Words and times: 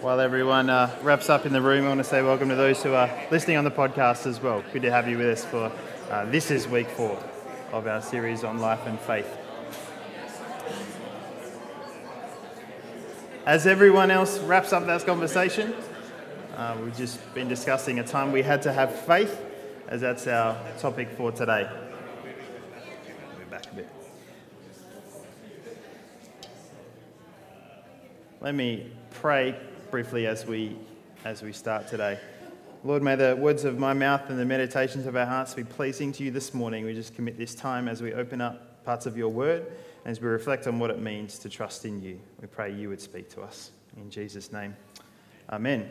While 0.00 0.20
everyone 0.20 0.70
uh, 0.70 0.96
wraps 1.02 1.28
up 1.28 1.44
in 1.44 1.52
the 1.52 1.60
room, 1.60 1.84
I 1.84 1.88
want 1.88 1.98
to 1.98 2.04
say 2.04 2.22
welcome 2.22 2.48
to 2.48 2.54
those 2.54 2.82
who 2.82 2.94
are 2.94 3.10
listening 3.30 3.56
on 3.56 3.64
the 3.64 3.70
podcast 3.70 4.26
as 4.26 4.40
well. 4.40 4.64
Good 4.72 4.82
to 4.82 4.90
have 4.90 5.08
you 5.08 5.18
with 5.18 5.26
us 5.26 5.44
for 5.44 5.72
uh, 6.10 6.24
this 6.26 6.50
is 6.50 6.66
week 6.66 6.88
four 6.88 7.22
of 7.72 7.86
our 7.86 8.00
series 8.00 8.44
on 8.44 8.58
life 8.60 8.86
and 8.86 8.98
faith. 9.00 9.26
As 13.44 13.66
everyone 13.66 14.10
else 14.10 14.38
wraps 14.40 14.72
up 14.72 14.86
that 14.86 15.04
conversation, 15.04 15.74
uh, 16.56 16.76
we've 16.82 16.96
just 16.96 17.34
been 17.34 17.48
discussing 17.48 17.98
a 17.98 18.04
time 18.04 18.32
we 18.32 18.42
had 18.42 18.62
to 18.62 18.72
have 18.72 18.94
faith, 18.94 19.44
as 19.88 20.00
that's 20.00 20.26
our 20.26 20.56
topic 20.78 21.10
for 21.10 21.30
today. 21.32 21.68
Let 28.40 28.54
me 28.54 28.92
pray 29.10 29.58
briefly 29.90 30.26
as 30.26 30.46
we, 30.46 30.76
as 31.24 31.42
we 31.42 31.52
start 31.52 31.88
today. 31.88 32.18
Lord, 32.84 33.02
may 33.02 33.16
the 33.16 33.34
words 33.34 33.64
of 33.64 33.78
my 33.78 33.92
mouth 33.92 34.30
and 34.30 34.38
the 34.38 34.44
meditations 34.44 35.06
of 35.06 35.16
our 35.16 35.26
hearts 35.26 35.54
be 35.54 35.64
pleasing 35.64 36.12
to 36.12 36.24
you 36.24 36.30
this 36.30 36.54
morning. 36.54 36.84
We 36.84 36.94
just 36.94 37.14
commit 37.14 37.36
this 37.36 37.54
time 37.54 37.88
as 37.88 38.00
we 38.00 38.14
open 38.14 38.40
up 38.40 38.84
parts 38.84 39.06
of 39.06 39.16
your 39.16 39.28
word 39.28 39.66
and 40.04 40.12
as 40.12 40.20
we 40.20 40.28
reflect 40.28 40.66
on 40.66 40.78
what 40.78 40.90
it 40.90 41.00
means 41.00 41.38
to 41.40 41.48
trust 41.48 41.84
in 41.84 42.00
you. 42.00 42.20
We 42.40 42.46
pray 42.46 42.72
you 42.72 42.88
would 42.88 43.00
speak 43.00 43.28
to 43.30 43.42
us. 43.42 43.72
In 43.96 44.10
Jesus' 44.10 44.52
name, 44.52 44.76
amen. 45.50 45.90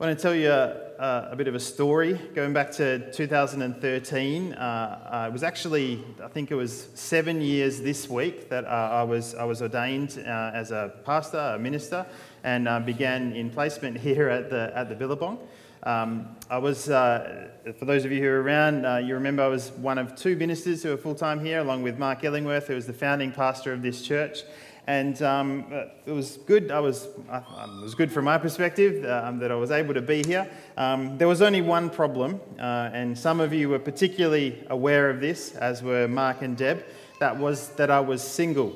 I 0.00 0.06
want 0.06 0.16
to 0.16 0.22
tell 0.22 0.34
you 0.36 0.52
a, 0.52 1.30
a, 1.32 1.34
bit 1.34 1.48
of 1.48 1.56
a 1.56 1.60
story. 1.60 2.14
Going 2.32 2.52
back 2.52 2.70
to 2.74 3.10
2013, 3.10 4.52
uh, 4.52 4.56
uh, 4.56 5.26
it 5.28 5.32
was 5.32 5.42
actually, 5.42 6.04
I 6.22 6.28
think 6.28 6.52
it 6.52 6.54
was 6.54 6.86
seven 6.94 7.40
years 7.40 7.80
this 7.80 8.08
week 8.08 8.48
that 8.48 8.64
uh, 8.64 8.68
I, 8.68 9.02
was, 9.02 9.34
I 9.34 9.42
was 9.42 9.60
ordained 9.60 10.22
uh, 10.24 10.52
as 10.54 10.70
a 10.70 10.92
pastor, 11.04 11.38
a 11.38 11.58
minister, 11.58 12.06
and 12.44 12.68
uh, 12.68 12.78
began 12.78 13.32
in 13.32 13.50
placement 13.50 13.98
here 13.98 14.28
at 14.28 14.50
the, 14.50 14.70
at 14.72 14.88
the 14.88 14.94
Billabong. 14.94 15.36
Um, 15.82 16.36
I 16.48 16.58
was, 16.58 16.88
uh, 16.88 17.48
for 17.76 17.84
those 17.84 18.04
of 18.04 18.12
you 18.12 18.22
who 18.22 18.28
are 18.28 18.40
around, 18.40 19.04
you 19.04 19.14
remember 19.14 19.42
I 19.42 19.48
was 19.48 19.72
one 19.72 19.98
of 19.98 20.14
two 20.14 20.36
ministers 20.36 20.84
who 20.84 20.92
are 20.92 20.96
full 20.96 21.16
time 21.16 21.44
here, 21.44 21.58
along 21.58 21.82
with 21.82 21.98
Mark 21.98 22.22
Ellingworth, 22.22 22.68
who 22.68 22.76
was 22.76 22.86
the 22.86 22.92
founding 22.92 23.32
pastor 23.32 23.72
of 23.72 23.82
this 23.82 24.00
church 24.02 24.44
and 24.88 25.20
um, 25.20 25.66
it 26.06 26.10
was 26.10 26.38
good. 26.46 26.70
I 26.70 26.80
was, 26.80 27.08
uh, 27.30 27.42
it 27.78 27.82
was 27.82 27.94
good 27.94 28.10
from 28.10 28.24
my 28.24 28.38
perspective 28.38 29.04
um, 29.04 29.38
that 29.38 29.52
I 29.52 29.54
was 29.54 29.70
able 29.70 29.92
to 29.92 30.00
be 30.00 30.22
here. 30.24 30.50
Um, 30.78 31.18
there 31.18 31.28
was 31.28 31.42
only 31.42 31.60
one 31.60 31.90
problem, 31.90 32.40
uh, 32.58 32.88
and 32.94 33.16
some 33.16 33.38
of 33.38 33.52
you 33.52 33.68
were 33.68 33.78
particularly 33.78 34.64
aware 34.70 35.10
of 35.10 35.20
this, 35.20 35.54
as 35.56 35.82
were 35.82 36.08
Mark 36.08 36.40
and 36.40 36.56
Deb. 36.56 36.82
That 37.20 37.36
was 37.36 37.68
that 37.76 37.90
I 37.90 38.00
was 38.00 38.22
single, 38.22 38.74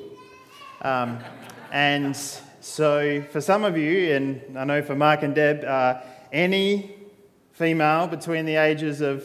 um, 0.83 1.17
and 1.71 2.15
so 2.15 3.23
for 3.31 3.41
some 3.41 3.63
of 3.63 3.75
you, 3.75 4.13
and 4.13 4.55
I 4.55 4.65
know 4.65 4.83
for 4.83 4.95
Mark 4.95 5.23
and 5.23 5.33
Deb, 5.33 5.63
uh, 5.63 6.01
any 6.31 6.95
female 7.53 8.05
between 8.05 8.45
the 8.45 8.57
ages 8.57 9.01
of 9.01 9.23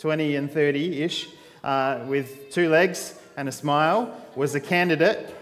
20 0.00 0.36
and 0.36 0.50
30-ish, 0.50 1.28
uh, 1.64 2.04
with 2.06 2.50
two 2.50 2.68
legs 2.68 3.18
and 3.38 3.48
a 3.48 3.52
smile, 3.52 4.14
was 4.34 4.54
a 4.54 4.60
candidate 4.60 5.35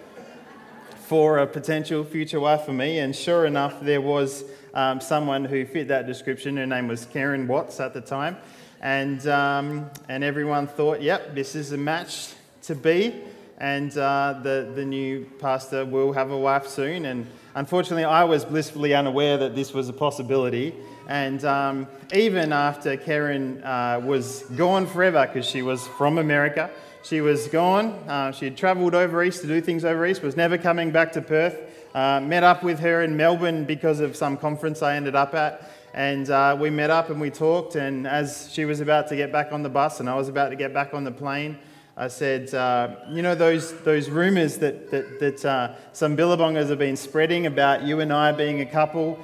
for 1.09 1.39
a 1.39 1.47
potential 1.47 2.03
future 2.03 2.41
wife 2.41 2.63
for 2.63 2.73
me. 2.73 2.99
And 2.99 3.15
sure 3.15 3.45
enough, 3.45 3.81
there 3.81 4.01
was 4.01 4.45
um, 4.73 5.01
someone 5.01 5.45
who 5.45 5.67
fit 5.67 5.89
that 5.89 6.07
description. 6.07 6.57
Her 6.57 6.67
name 6.67 6.89
was 6.89 7.05
Karen 7.05 7.47
Watts 7.47 7.79
at 7.79 7.93
the 7.93 8.01
time. 8.01 8.37
And, 8.81 9.27
um, 9.27 9.91
and 10.09 10.25
everyone 10.25 10.67
thought, 10.67 11.03
yep, 11.03 11.35
this 11.35 11.55
is 11.55 11.73
a 11.73 11.77
match 11.77 12.33
to 12.63 12.75
be. 12.75 13.23
And 13.59 13.97
uh, 13.97 14.41
the, 14.43 14.73
the 14.75 14.85
new 14.85 15.27
pastor 15.39 15.85
will 15.85 16.13
have 16.13 16.31
a 16.31 16.39
wife 16.39 16.67
soon. 16.67 17.05
And 17.05 17.27
unfortunately, 17.55 18.05
I 18.05 18.25
was 18.25 18.45
blissfully 18.45 18.95
unaware 18.95 19.37
that 19.39 19.55
this 19.55 19.73
was 19.73 19.89
a 19.89 19.93
possibility. 19.93 20.75
And 21.09 21.45
um, 21.45 21.87
even 22.13 22.53
after 22.53 22.97
Karen 22.97 23.63
uh, 23.63 24.01
was 24.05 24.43
gone 24.57 24.87
forever, 24.87 25.27
because 25.27 25.47
she 25.47 25.63
was 25.63 25.87
from 25.87 26.19
America, 26.19 26.71
she 27.03 27.21
was 27.21 27.49
gone. 27.49 27.93
Uh, 28.09 28.33
she 28.33 28.47
had 28.47 28.57
travelled 28.57 28.95
over 28.95 29.23
east 29.23 29.43
to 29.43 29.47
do 29.47 29.61
things 29.61 29.85
over 29.85 30.07
east, 30.07 30.23
was 30.23 30.37
never 30.37 30.57
coming 30.57 30.91
back 30.91 31.13
to 31.13 31.21
Perth. 31.21 31.61
Uh, 31.95 32.21
met 32.21 32.43
up 32.43 32.63
with 32.65 32.81
her 32.81 33.03
in 33.03 33.17
Melbourne 33.17 33.65
because 33.65 34.01
of 34.01 34.17
some 34.17 34.37
conference 34.37 34.83
I 34.83 34.97
ended 34.97 35.15
up 35.15 35.35
at. 35.35 35.71
And 35.93 36.29
uh, 36.29 36.57
we 36.59 36.71
met 36.71 36.91
up 36.91 37.11
and 37.11 37.21
we 37.21 37.31
talked. 37.31 37.77
And 37.77 38.07
as 38.07 38.51
she 38.53 38.65
was 38.65 38.81
about 38.81 39.07
to 39.09 39.17
get 39.17 39.31
back 39.31 39.53
on 39.53 39.63
the 39.63 39.69
bus 39.69 40.01
and 40.01 40.11
I 40.11 40.17
was 40.17 40.29
about 40.29 40.49
to 40.49 40.57
get 40.57 40.75
back 40.75 40.93
on 40.93 41.05
the 41.05 41.13
plane, 41.13 41.57
I 41.97 42.09
said, 42.09 42.53
uh, 42.53 42.97
you 43.09 43.23
know, 43.23 43.37
those, 43.37 43.81
those 43.83 44.11
rumours 44.11 44.59
that, 44.59 44.91
that, 44.91 45.21
that 45.21 45.45
uh, 45.45 45.75
some 45.93 46.17
billabongers 46.17 46.69
have 46.69 46.81
been 46.81 46.97
spreading 46.97 47.47
about 47.47 47.83
you 47.85 48.01
and 48.01 48.13
I 48.13 48.33
being 48.33 48.63
a 48.63 48.67
couple, 48.67 49.17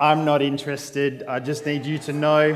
I'm 0.00 0.24
not 0.24 0.42
interested. 0.42 1.22
I 1.28 1.40
just 1.40 1.66
need 1.66 1.86
you 1.86 1.98
to 1.98 2.12
know 2.12 2.52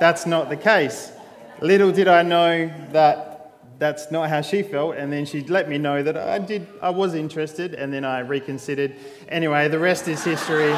that's 0.00 0.26
not 0.26 0.48
the 0.48 0.56
case. 0.56 1.12
Little 1.60 1.92
did 1.92 2.08
I 2.08 2.22
know 2.22 2.70
that 2.92 3.34
that's 3.78 4.10
not 4.10 4.28
how 4.28 4.40
she 4.40 4.62
felt. 4.62 4.96
And 4.96 5.12
then 5.12 5.26
she 5.26 5.42
let 5.42 5.68
me 5.68 5.78
know 5.78 6.02
that 6.02 6.16
I 6.16 6.38
did, 6.38 6.66
I 6.80 6.90
was 6.90 7.14
interested, 7.14 7.74
and 7.74 7.92
then 7.92 8.04
I 8.04 8.20
reconsidered. 8.20 8.94
Anyway, 9.28 9.68
the 9.68 9.78
rest 9.78 10.08
is 10.08 10.22
history. 10.22 10.72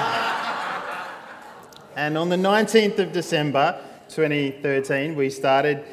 and 1.97 2.17
on 2.17 2.29
the 2.29 2.37
19th 2.37 2.99
of 2.99 3.13
December 3.13 3.81
2013, 4.09 5.15
we 5.15 5.31
started, 5.31 5.85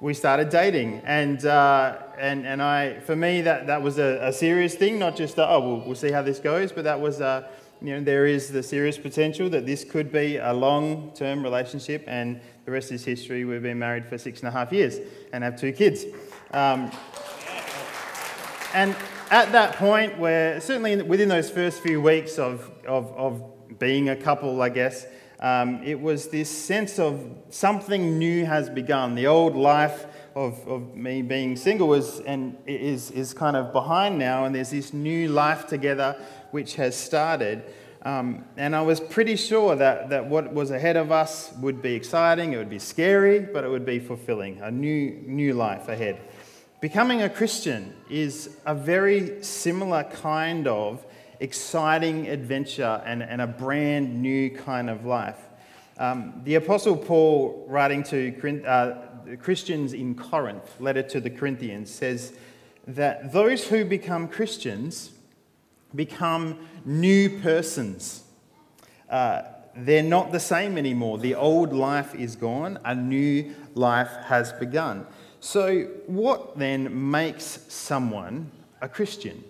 we 0.00 0.14
started 0.14 0.50
dating. 0.50 1.02
And, 1.04 1.44
uh, 1.44 1.98
and, 2.18 2.46
and 2.46 2.62
I, 2.62 3.00
for 3.00 3.16
me, 3.16 3.40
that, 3.42 3.66
that 3.66 3.82
was 3.82 3.98
a, 3.98 4.18
a 4.22 4.32
serious 4.32 4.74
thing, 4.74 4.98
not 4.98 5.16
just, 5.16 5.38
a, 5.38 5.48
oh, 5.48 5.60
we'll, 5.60 5.86
we'll 5.86 5.94
see 5.96 6.10
how 6.10 6.22
this 6.22 6.38
goes, 6.38 6.72
but 6.72 6.84
that 6.84 7.00
was 7.00 7.20
a, 7.20 7.48
you 7.82 7.94
know, 7.94 8.00
there 8.02 8.26
is 8.26 8.48
the 8.48 8.62
serious 8.62 8.98
potential 8.98 9.48
that 9.50 9.64
this 9.64 9.84
could 9.84 10.12
be 10.12 10.36
a 10.36 10.52
long 10.52 11.12
term 11.14 11.42
relationship, 11.42 12.04
and 12.06 12.40
the 12.64 12.70
rest 12.70 12.92
is 12.92 13.04
history. 13.04 13.44
We've 13.44 13.62
been 13.62 13.78
married 13.78 14.06
for 14.06 14.18
six 14.18 14.40
and 14.40 14.48
a 14.48 14.50
half 14.50 14.72
years 14.72 14.98
and 15.32 15.42
have 15.42 15.58
two 15.58 15.72
kids. 15.72 16.04
Um, 16.52 16.90
and 18.74 18.94
at 19.30 19.52
that 19.52 19.76
point, 19.76 20.18
where 20.18 20.60
certainly 20.60 21.00
within 21.02 21.28
those 21.28 21.50
first 21.50 21.80
few 21.80 22.00
weeks 22.00 22.38
of, 22.38 22.70
of, 22.86 23.12
of 23.16 23.78
being 23.78 24.10
a 24.10 24.16
couple, 24.16 24.60
I 24.60 24.68
guess, 24.68 25.06
um, 25.40 25.82
it 25.82 25.98
was 25.98 26.28
this 26.28 26.50
sense 26.50 26.98
of 26.98 27.24
something 27.48 28.18
new 28.18 28.44
has 28.44 28.68
begun. 28.68 29.14
The 29.14 29.26
old 29.26 29.56
life 29.56 30.04
of, 30.34 30.66
of 30.68 30.94
me 30.94 31.22
being 31.22 31.56
single 31.56 31.88
was 31.88 32.20
and 32.20 32.56
is, 32.66 33.10
is 33.10 33.32
kind 33.32 33.56
of 33.56 33.72
behind 33.72 34.18
now, 34.18 34.44
and 34.44 34.54
there's 34.54 34.70
this 34.70 34.92
new 34.92 35.28
life 35.28 35.66
together 35.66 36.16
which 36.50 36.76
has 36.76 36.96
started. 36.96 37.62
Um, 38.02 38.44
and 38.56 38.74
I 38.74 38.80
was 38.80 38.98
pretty 38.98 39.36
sure 39.36 39.76
that, 39.76 40.08
that 40.08 40.26
what 40.26 40.54
was 40.54 40.70
ahead 40.70 40.96
of 40.96 41.12
us 41.12 41.52
would 41.60 41.82
be 41.82 41.94
exciting, 41.94 42.54
it 42.54 42.56
would 42.56 42.70
be 42.70 42.78
scary, 42.78 43.40
but 43.40 43.62
it 43.62 43.68
would 43.68 43.84
be 43.84 43.98
fulfilling, 43.98 44.60
a 44.62 44.70
new, 44.70 45.22
new 45.26 45.52
life 45.52 45.88
ahead. 45.88 46.20
Becoming 46.80 47.20
a 47.22 47.28
Christian 47.28 47.94
is 48.08 48.56
a 48.64 48.74
very 48.74 49.42
similar 49.42 50.04
kind 50.04 50.66
of 50.66 51.04
exciting 51.40 52.28
adventure 52.28 53.02
and, 53.04 53.22
and 53.22 53.42
a 53.42 53.46
brand 53.46 54.22
new 54.22 54.50
kind 54.50 54.88
of 54.88 55.04
life. 55.04 55.38
Um, 55.98 56.40
the 56.44 56.54
Apostle 56.54 56.96
Paul, 56.96 57.66
writing 57.68 58.02
to 58.04 58.64
uh, 58.64 59.36
Christians 59.36 59.92
in 59.92 60.14
Corinth, 60.14 60.80
letter 60.80 61.02
to 61.02 61.20
the 61.20 61.28
Corinthians, 61.28 61.90
says 61.90 62.32
that 62.86 63.32
those 63.32 63.68
who 63.68 63.84
become 63.84 64.26
Christians 64.26 65.10
become 65.94 66.58
new 66.84 67.40
persons. 67.40 68.24
Uh, 69.08 69.42
they're 69.76 70.02
not 70.02 70.32
the 70.32 70.40
same 70.40 70.76
anymore. 70.76 71.18
The 71.18 71.34
old 71.34 71.72
life 71.72 72.14
is 72.14 72.36
gone, 72.36 72.78
a 72.84 72.94
new 72.94 73.54
life 73.74 74.10
has 74.24 74.52
begun. 74.52 75.06
So, 75.40 75.84
what 76.06 76.58
then 76.58 77.10
makes 77.10 77.64
someone 77.68 78.50
a 78.82 78.88
Christian? 78.88 79.42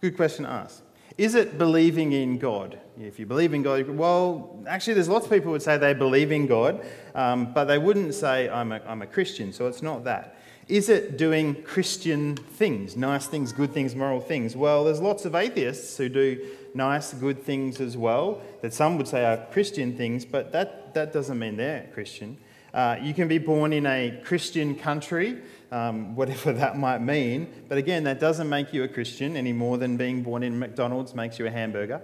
Good 0.00 0.16
question 0.16 0.44
to 0.44 0.50
ask. 0.50 0.82
Is 1.16 1.34
it 1.34 1.58
believing 1.58 2.12
in 2.12 2.38
God? 2.38 2.78
If 3.00 3.18
you 3.18 3.26
believe 3.26 3.54
in 3.54 3.62
God, 3.62 3.88
well, 3.88 4.62
actually, 4.66 4.94
there's 4.94 5.08
lots 5.08 5.26
of 5.26 5.32
people 5.32 5.46
who 5.46 5.52
would 5.52 5.62
say 5.62 5.78
they 5.78 5.94
believe 5.94 6.32
in 6.32 6.46
God, 6.46 6.84
um, 7.14 7.52
but 7.52 7.64
they 7.64 7.78
wouldn't 7.78 8.14
say, 8.14 8.48
I'm 8.48 8.72
a, 8.72 8.80
I'm 8.86 9.00
a 9.00 9.06
Christian, 9.06 9.52
so 9.52 9.66
it's 9.66 9.82
not 9.82 10.04
that. 10.04 10.36
Is 10.68 10.88
it 10.88 11.18
doing 11.18 11.62
Christian 11.62 12.36
things, 12.36 12.96
nice 12.96 13.26
things, 13.26 13.52
good 13.52 13.72
things, 13.72 13.94
moral 13.94 14.20
things? 14.20 14.56
Well, 14.56 14.84
there's 14.84 15.00
lots 15.00 15.26
of 15.26 15.34
atheists 15.34 15.96
who 15.98 16.08
do 16.08 16.42
nice, 16.72 17.12
good 17.12 17.42
things 17.42 17.80
as 17.80 17.98
well, 17.98 18.40
that 18.62 18.72
some 18.72 18.96
would 18.96 19.06
say 19.06 19.26
are 19.26 19.46
Christian 19.52 19.94
things, 19.94 20.24
but 20.24 20.52
that, 20.52 20.94
that 20.94 21.12
doesn't 21.12 21.38
mean 21.38 21.56
they're 21.56 21.90
Christian. 21.92 22.38
Uh, 22.72 22.96
you 23.00 23.12
can 23.12 23.28
be 23.28 23.36
born 23.36 23.74
in 23.74 23.84
a 23.84 24.20
Christian 24.24 24.74
country, 24.74 25.38
um, 25.70 26.16
whatever 26.16 26.52
that 26.54 26.78
might 26.78 27.02
mean, 27.02 27.46
but 27.68 27.76
again, 27.76 28.04
that 28.04 28.18
doesn't 28.18 28.48
make 28.48 28.72
you 28.72 28.84
a 28.84 28.88
Christian 28.88 29.36
any 29.36 29.52
more 29.52 29.76
than 29.76 29.98
being 29.98 30.22
born 30.22 30.42
in 30.42 30.58
McDonald's 30.58 31.14
makes 31.14 31.38
you 31.38 31.46
a 31.46 31.50
hamburger. 31.50 32.00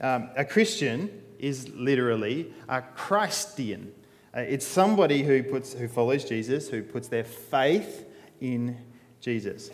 Um, 0.00 0.30
a 0.36 0.44
Christian 0.44 1.22
is 1.38 1.68
literally 1.68 2.52
a 2.68 2.82
Christian. 2.82 3.92
Uh, 4.36 4.40
it's 4.40 4.66
somebody 4.66 5.22
who, 5.22 5.42
puts, 5.42 5.72
who 5.72 5.88
follows 5.88 6.24
Jesus, 6.24 6.68
who 6.68 6.82
puts 6.82 7.08
their 7.08 7.24
faith 7.24 8.06
in 8.40 8.76
Jesus. 9.20 9.70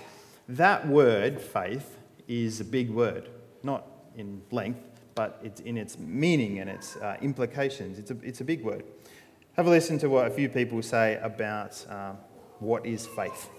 That 0.48 0.86
word, 0.88 1.40
faith, 1.40 1.98
is 2.26 2.60
a 2.60 2.64
big 2.64 2.90
word. 2.90 3.28
Not 3.62 3.86
in 4.16 4.40
length, 4.50 4.80
but 5.14 5.38
it's 5.42 5.60
in 5.60 5.76
its 5.76 5.98
meaning 5.98 6.60
and 6.60 6.70
its 6.70 6.96
uh, 6.96 7.16
implications. 7.20 7.98
It's 7.98 8.10
a, 8.10 8.16
it's 8.22 8.40
a 8.40 8.44
big 8.44 8.64
word. 8.64 8.84
Have 9.56 9.66
a 9.66 9.70
listen 9.70 9.98
to 9.98 10.08
what 10.08 10.26
a 10.26 10.30
few 10.30 10.48
people 10.48 10.82
say 10.82 11.18
about 11.22 11.84
um, 11.90 12.18
what 12.58 12.86
is 12.86 13.06
faith. 13.06 13.50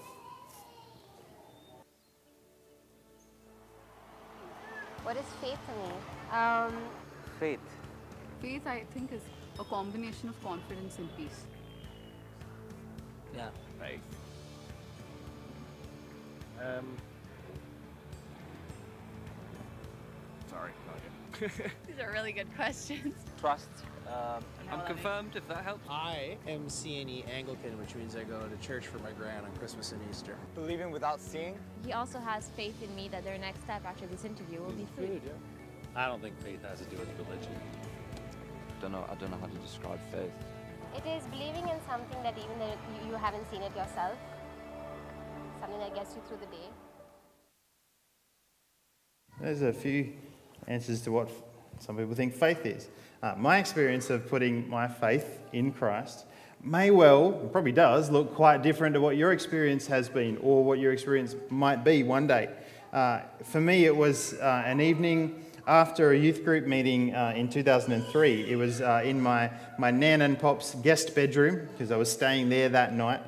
What 5.03 5.15
is 5.15 5.25
faith 5.41 5.57
to 5.67 5.71
me? 5.73 6.37
Um, 6.37 6.73
Faith. 7.39 7.59
Faith, 8.41 8.67
I 8.67 8.83
think, 8.93 9.11
is 9.11 9.21
a 9.59 9.63
combination 9.63 10.29
of 10.29 10.43
confidence 10.43 10.97
and 10.99 11.15
peace. 11.17 11.45
Yeah. 13.35 13.49
Faith. 13.79 13.99
Um. 16.59 16.97
Sorry, 20.49 20.71
not 20.87 20.97
yet. 21.41 21.71
These 21.87 21.99
are 21.99 22.11
really 22.11 22.31
good 22.31 22.53
questions. 22.55 23.13
Trust. 23.39 23.69
Um, 24.07 24.43
I'm 24.71 24.85
confirmed 24.85 25.35
if 25.35 25.47
that 25.49 25.63
helps. 25.63 25.87
I 25.89 26.37
am 26.47 26.67
CNE 26.67 27.27
Anglican, 27.29 27.77
which 27.77 27.93
means 27.95 28.15
I 28.15 28.23
go 28.23 28.39
to 28.39 28.65
church 28.65 28.87
for 28.87 28.99
my 28.99 29.11
grand 29.11 29.45
on 29.45 29.51
Christmas 29.57 29.91
and 29.91 30.01
Easter. 30.09 30.37
Believing 30.55 30.91
without 30.91 31.19
seeing? 31.19 31.57
he 31.85 31.91
also 31.91 32.19
has 32.19 32.49
faith 32.55 32.81
in 32.81 32.95
me 32.95 33.09
that 33.09 33.23
their 33.23 33.37
next 33.37 33.61
step 33.63 33.85
after 33.85 34.07
this 34.07 34.23
interview 34.23 34.61
will 34.61 34.71
be 34.71 34.87
food. 34.95 35.21
Yeah. 35.25 35.31
I 35.95 36.07
don't 36.07 36.21
think 36.21 36.39
faith 36.41 36.63
has 36.63 36.79
to 36.79 36.85
do 36.85 36.97
with 36.97 37.09
religion. 37.17 37.51
Don't 38.87 39.01
know. 39.01 39.05
I 39.11 39.15
don't 39.15 39.31
know 39.31 39.37
how 39.37 39.47
to 39.47 39.57
describe 39.57 39.99
faith. 40.11 40.31
It 40.95 41.07
is 41.09 41.25
believing 41.25 41.67
in 41.67 41.77
something 41.89 42.23
that 42.23 42.37
even 42.37 42.57
though 42.57 42.67
you, 42.67 43.11
you 43.11 43.15
haven't 43.15 43.49
seen 43.51 43.61
it 43.61 43.75
yourself, 43.75 44.15
something 45.59 45.79
that 45.79 45.93
gets 45.93 46.15
you 46.15 46.21
through 46.27 46.37
the 46.37 46.45
day. 46.45 46.69
There's 49.41 49.61
a 49.61 49.73
few 49.73 50.13
answers 50.67 51.01
to 51.01 51.11
what 51.11 51.29
some 51.79 51.97
people 51.97 52.15
think 52.15 52.33
faith 52.33 52.65
is. 52.65 52.87
Uh, 53.21 53.35
my 53.37 53.57
experience 53.57 54.09
of 54.09 54.29
putting 54.29 54.69
my 54.69 54.87
faith 54.87 55.41
in 55.51 55.71
Christ 55.73 56.25
may 56.63 56.89
well, 56.89 57.33
probably 57.51 57.73
does, 57.73 58.09
look 58.09 58.33
quite 58.35 58.63
different 58.63 58.93
to 58.93 59.01
what 59.01 59.17
your 59.17 59.33
experience 59.33 59.85
has 59.87 60.07
been 60.07 60.37
or 60.37 60.63
what 60.63 60.79
your 60.79 60.93
experience 60.93 61.35
might 61.49 61.83
be 61.83 62.03
one 62.03 62.25
day. 62.25 62.49
Uh, 62.93 63.19
for 63.43 63.59
me, 63.59 63.85
it 63.85 63.95
was 63.95 64.33
uh, 64.35 64.63
an 64.65 64.79
evening 64.79 65.43
after 65.67 66.11
a 66.11 66.17
youth 66.17 66.45
group 66.45 66.65
meeting 66.65 67.13
uh, 67.13 67.33
in 67.35 67.49
2003. 67.49 68.49
It 68.49 68.55
was 68.55 68.81
uh, 68.81 69.01
in 69.03 69.21
my, 69.21 69.51
my 69.77 69.91
nan 69.91 70.21
and 70.21 70.39
pop's 70.39 70.73
guest 70.75 71.13
bedroom 71.13 71.67
because 71.73 71.91
I 71.91 71.97
was 71.97 72.09
staying 72.09 72.47
there 72.47 72.69
that 72.69 72.93
night. 72.93 73.19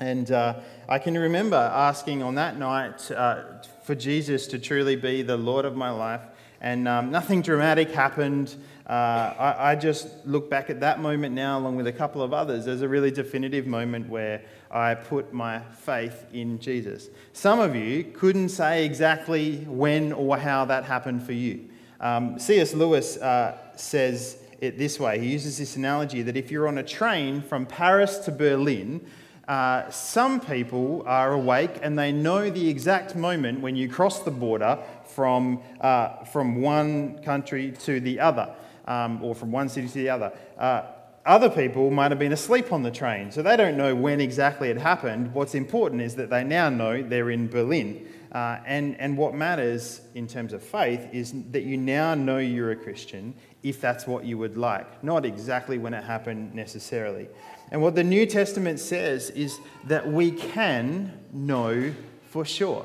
And 0.00 0.30
uh, 0.32 0.58
I 0.88 0.98
can 0.98 1.16
remember 1.16 1.56
asking 1.56 2.24
on 2.24 2.34
that 2.34 2.58
night 2.58 3.08
uh, 3.12 3.44
for 3.84 3.94
Jesus 3.94 4.48
to 4.48 4.58
truly 4.58 4.96
be 4.96 5.22
the 5.22 5.36
Lord 5.36 5.64
of 5.64 5.76
my 5.76 5.90
life. 5.90 6.22
And 6.60 6.88
um, 6.88 7.12
nothing 7.12 7.42
dramatic 7.42 7.92
happened. 7.92 8.56
Uh, 8.86 9.34
I, 9.38 9.70
I 9.70 9.74
just 9.76 10.08
look 10.26 10.50
back 10.50 10.68
at 10.68 10.80
that 10.80 11.00
moment 11.00 11.34
now, 11.34 11.58
along 11.58 11.76
with 11.76 11.86
a 11.86 11.92
couple 11.92 12.22
of 12.22 12.32
others, 12.32 12.66
as 12.66 12.82
a 12.82 12.88
really 12.88 13.10
definitive 13.10 13.66
moment 13.66 14.08
where 14.08 14.42
I 14.70 14.94
put 14.94 15.32
my 15.32 15.60
faith 15.60 16.24
in 16.32 16.58
Jesus. 16.58 17.08
Some 17.32 17.60
of 17.60 17.76
you 17.76 18.04
couldn't 18.04 18.48
say 18.48 18.84
exactly 18.84 19.58
when 19.68 20.12
or 20.12 20.36
how 20.36 20.64
that 20.64 20.84
happened 20.84 21.22
for 21.22 21.32
you. 21.32 21.68
Um, 22.00 22.38
C.S. 22.38 22.74
Lewis 22.74 23.16
uh, 23.18 23.56
says 23.76 24.38
it 24.60 24.78
this 24.78 24.98
way 24.98 25.18
he 25.18 25.26
uses 25.26 25.58
this 25.58 25.76
analogy 25.76 26.22
that 26.22 26.36
if 26.36 26.50
you're 26.50 26.68
on 26.68 26.78
a 26.78 26.82
train 26.82 27.42
from 27.42 27.66
Paris 27.66 28.18
to 28.18 28.30
Berlin, 28.30 29.04
uh, 29.48 29.90
some 29.90 30.40
people 30.40 31.02
are 31.04 31.32
awake 31.32 31.78
and 31.82 31.98
they 31.98 32.12
know 32.12 32.48
the 32.48 32.68
exact 32.68 33.16
moment 33.16 33.60
when 33.60 33.74
you 33.74 33.88
cross 33.88 34.22
the 34.22 34.30
border 34.30 34.78
from, 35.04 35.60
uh, 35.80 36.24
from 36.24 36.62
one 36.62 37.18
country 37.22 37.72
to 37.72 38.00
the 38.00 38.20
other, 38.20 38.54
um, 38.86 39.22
or 39.22 39.34
from 39.34 39.52
one 39.52 39.68
city 39.68 39.88
to 39.88 39.94
the 39.94 40.08
other. 40.08 40.32
Uh, 40.58 40.82
other 41.24 41.48
people 41.48 41.90
might 41.90 42.10
have 42.10 42.18
been 42.18 42.32
asleep 42.32 42.72
on 42.72 42.82
the 42.82 42.90
train, 42.90 43.30
so 43.30 43.42
they 43.42 43.56
don't 43.56 43.76
know 43.76 43.94
when 43.94 44.20
exactly 44.20 44.70
it 44.70 44.76
happened. 44.76 45.32
What's 45.32 45.54
important 45.54 46.02
is 46.02 46.16
that 46.16 46.30
they 46.30 46.42
now 46.42 46.68
know 46.68 47.00
they're 47.00 47.30
in 47.30 47.48
Berlin. 47.48 48.08
Uh, 48.32 48.58
and, 48.66 48.98
and 48.98 49.16
what 49.16 49.34
matters 49.34 50.00
in 50.14 50.26
terms 50.26 50.52
of 50.52 50.62
faith 50.62 51.06
is 51.12 51.34
that 51.50 51.62
you 51.62 51.76
now 51.76 52.14
know 52.14 52.38
you're 52.38 52.70
a 52.70 52.76
Christian 52.76 53.34
if 53.62 53.80
that's 53.80 54.06
what 54.06 54.24
you 54.24 54.38
would 54.38 54.56
like, 54.56 55.04
not 55.04 55.24
exactly 55.24 55.78
when 55.78 55.94
it 55.94 56.02
happened 56.02 56.54
necessarily. 56.54 57.28
And 57.70 57.80
what 57.80 57.94
the 57.94 58.02
New 58.02 58.26
Testament 58.26 58.80
says 58.80 59.30
is 59.30 59.58
that 59.84 60.06
we 60.08 60.32
can 60.32 61.12
know 61.32 61.92
for 62.24 62.44
sure, 62.44 62.84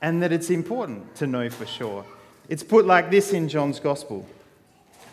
and 0.00 0.22
that 0.22 0.32
it's 0.32 0.50
important 0.50 1.14
to 1.16 1.26
know 1.26 1.50
for 1.50 1.66
sure. 1.66 2.04
It's 2.48 2.62
put 2.62 2.86
like 2.86 3.10
this 3.10 3.32
in 3.32 3.48
John's 3.48 3.80
Gospel 3.80 4.26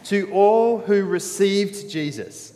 To 0.05 0.31
all 0.31 0.79
who 0.79 1.03
received 1.03 1.89
Jesus, 1.89 2.53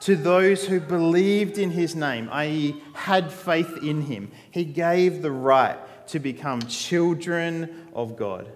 to 0.00 0.16
those 0.16 0.66
who 0.66 0.80
believed 0.80 1.58
in 1.58 1.70
his 1.70 1.94
name, 1.94 2.28
i.e., 2.32 2.82
had 2.94 3.32
faith 3.32 3.78
in 3.82 4.02
him, 4.02 4.30
he 4.50 4.64
gave 4.64 5.22
the 5.22 5.30
right 5.30 5.78
to 6.08 6.18
become 6.18 6.62
children 6.62 7.88
of 7.94 8.16
God. 8.16 8.50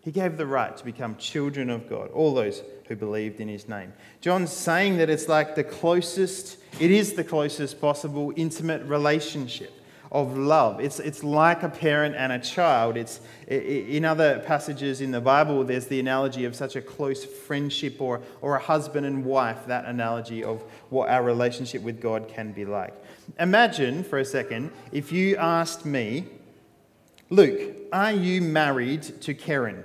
He 0.00 0.10
gave 0.10 0.36
the 0.36 0.46
right 0.46 0.76
to 0.76 0.84
become 0.84 1.16
children 1.16 1.70
of 1.70 1.88
God, 1.88 2.10
all 2.10 2.34
those 2.34 2.62
who 2.88 2.96
believed 2.96 3.40
in 3.40 3.48
his 3.48 3.68
name. 3.68 3.92
John's 4.20 4.52
saying 4.52 4.96
that 4.96 5.08
it's 5.08 5.28
like 5.28 5.54
the 5.54 5.64
closest, 5.64 6.58
it 6.80 6.90
is 6.90 7.12
the 7.12 7.22
closest 7.24 7.80
possible 7.80 8.32
intimate 8.36 8.82
relationship 8.84 9.72
of 10.12 10.36
love. 10.36 10.78
It's, 10.78 11.00
it's 11.00 11.24
like 11.24 11.62
a 11.62 11.70
parent 11.70 12.14
and 12.14 12.32
a 12.32 12.38
child. 12.38 12.98
It's, 12.98 13.20
in 13.48 14.04
other 14.04 14.40
passages 14.40 15.00
in 15.00 15.10
the 15.10 15.22
Bible, 15.22 15.64
there's 15.64 15.86
the 15.86 15.98
analogy 15.98 16.44
of 16.44 16.54
such 16.54 16.76
a 16.76 16.82
close 16.82 17.24
friendship 17.24 18.00
or, 18.00 18.20
or 18.42 18.56
a 18.56 18.60
husband 18.60 19.06
and 19.06 19.24
wife, 19.24 19.66
that 19.66 19.86
analogy 19.86 20.44
of 20.44 20.62
what 20.90 21.08
our 21.08 21.22
relationship 21.22 21.82
with 21.82 21.98
God 22.00 22.28
can 22.28 22.52
be 22.52 22.66
like. 22.66 22.92
Imagine 23.40 24.04
for 24.04 24.18
a 24.18 24.24
second 24.24 24.70
if 24.92 25.10
you 25.10 25.36
asked 25.38 25.86
me, 25.86 26.26
Luke, 27.30 27.74
are 27.90 28.12
you 28.12 28.42
married 28.42 29.02
to 29.22 29.32
Karen? 29.32 29.82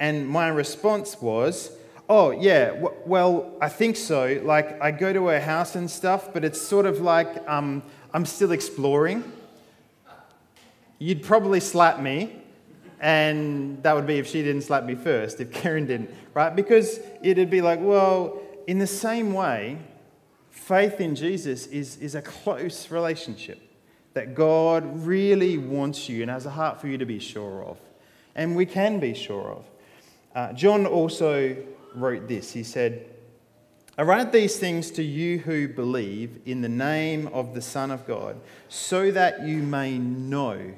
And 0.00 0.28
my 0.28 0.48
response 0.48 1.22
was, 1.22 1.70
Oh, 2.08 2.32
yeah, 2.32 2.72
well, 3.06 3.56
I 3.60 3.68
think 3.68 3.96
so. 3.96 4.40
Like, 4.42 4.82
I 4.82 4.90
go 4.90 5.12
to 5.12 5.28
her 5.28 5.38
house 5.38 5.76
and 5.76 5.88
stuff, 5.88 6.34
but 6.34 6.44
it's 6.44 6.60
sort 6.60 6.84
of 6.84 7.00
like 7.00 7.48
um, 7.48 7.84
I'm 8.12 8.26
still 8.26 8.50
exploring. 8.50 9.22
You'd 11.02 11.22
probably 11.22 11.60
slap 11.60 11.98
me, 11.98 12.36
and 13.00 13.82
that 13.82 13.96
would 13.96 14.06
be 14.06 14.18
if 14.18 14.26
she 14.26 14.42
didn't 14.42 14.62
slap 14.62 14.84
me 14.84 14.94
first, 14.94 15.40
if 15.40 15.50
Karen 15.50 15.86
didn't, 15.86 16.10
right? 16.34 16.54
Because 16.54 17.00
it'd 17.22 17.48
be 17.48 17.62
like, 17.62 17.80
well, 17.80 18.38
in 18.66 18.78
the 18.78 18.86
same 18.86 19.32
way, 19.32 19.78
faith 20.50 21.00
in 21.00 21.16
Jesus 21.16 21.66
is, 21.68 21.96
is 21.96 22.14
a 22.14 22.20
close 22.20 22.90
relationship 22.90 23.58
that 24.12 24.34
God 24.34 25.06
really 25.06 25.56
wants 25.56 26.06
you 26.06 26.20
and 26.20 26.30
has 26.30 26.44
a 26.44 26.50
heart 26.50 26.82
for 26.82 26.86
you 26.86 26.98
to 26.98 27.06
be 27.06 27.18
sure 27.18 27.64
of. 27.64 27.78
And 28.34 28.54
we 28.54 28.66
can 28.66 29.00
be 29.00 29.14
sure 29.14 29.52
of. 29.52 29.64
Uh, 30.34 30.52
John 30.52 30.84
also 30.84 31.56
wrote 31.94 32.28
this. 32.28 32.52
He 32.52 32.62
said, 32.62 33.06
I 33.96 34.02
write 34.02 34.32
these 34.32 34.58
things 34.58 34.90
to 34.92 35.02
you 35.02 35.38
who 35.38 35.66
believe 35.66 36.40
in 36.44 36.60
the 36.60 36.68
name 36.68 37.28
of 37.28 37.54
the 37.54 37.62
Son 37.62 37.90
of 37.90 38.06
God, 38.06 38.38
so 38.68 39.10
that 39.12 39.46
you 39.46 39.62
may 39.62 39.98
know 39.98 40.74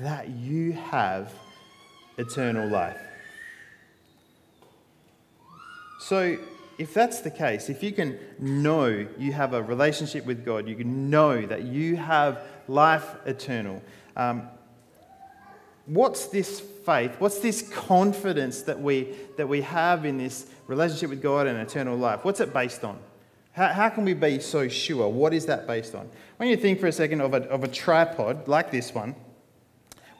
that 0.00 0.30
you 0.30 0.72
have 0.72 1.32
eternal 2.18 2.68
life. 2.68 3.00
So, 6.00 6.38
if 6.78 6.94
that's 6.94 7.20
the 7.20 7.30
case, 7.30 7.68
if 7.68 7.82
you 7.82 7.92
can 7.92 8.18
know 8.38 9.06
you 9.18 9.32
have 9.32 9.52
a 9.52 9.62
relationship 9.62 10.24
with 10.24 10.44
God, 10.46 10.66
you 10.66 10.74
can 10.74 11.10
know 11.10 11.44
that 11.44 11.64
you 11.64 11.96
have 11.96 12.40
life 12.68 13.16
eternal, 13.26 13.82
um, 14.16 14.48
what's 15.84 16.26
this 16.26 16.60
faith? 16.60 17.16
What's 17.18 17.40
this 17.40 17.68
confidence 17.68 18.62
that 18.62 18.80
we, 18.80 19.14
that 19.36 19.46
we 19.46 19.60
have 19.60 20.06
in 20.06 20.16
this 20.16 20.46
relationship 20.66 21.10
with 21.10 21.20
God 21.20 21.46
and 21.46 21.58
eternal 21.58 21.98
life? 21.98 22.24
What's 22.24 22.40
it 22.40 22.54
based 22.54 22.82
on? 22.82 22.98
How, 23.52 23.68
how 23.68 23.88
can 23.90 24.06
we 24.06 24.14
be 24.14 24.40
so 24.40 24.68
sure? 24.68 25.08
What 25.08 25.34
is 25.34 25.44
that 25.46 25.66
based 25.66 25.94
on? 25.94 26.08
When 26.38 26.48
you 26.48 26.56
think 26.56 26.80
for 26.80 26.86
a 26.86 26.92
second 26.92 27.20
of 27.20 27.34
a, 27.34 27.42
of 27.50 27.62
a 27.62 27.68
tripod 27.68 28.48
like 28.48 28.70
this 28.70 28.94
one, 28.94 29.14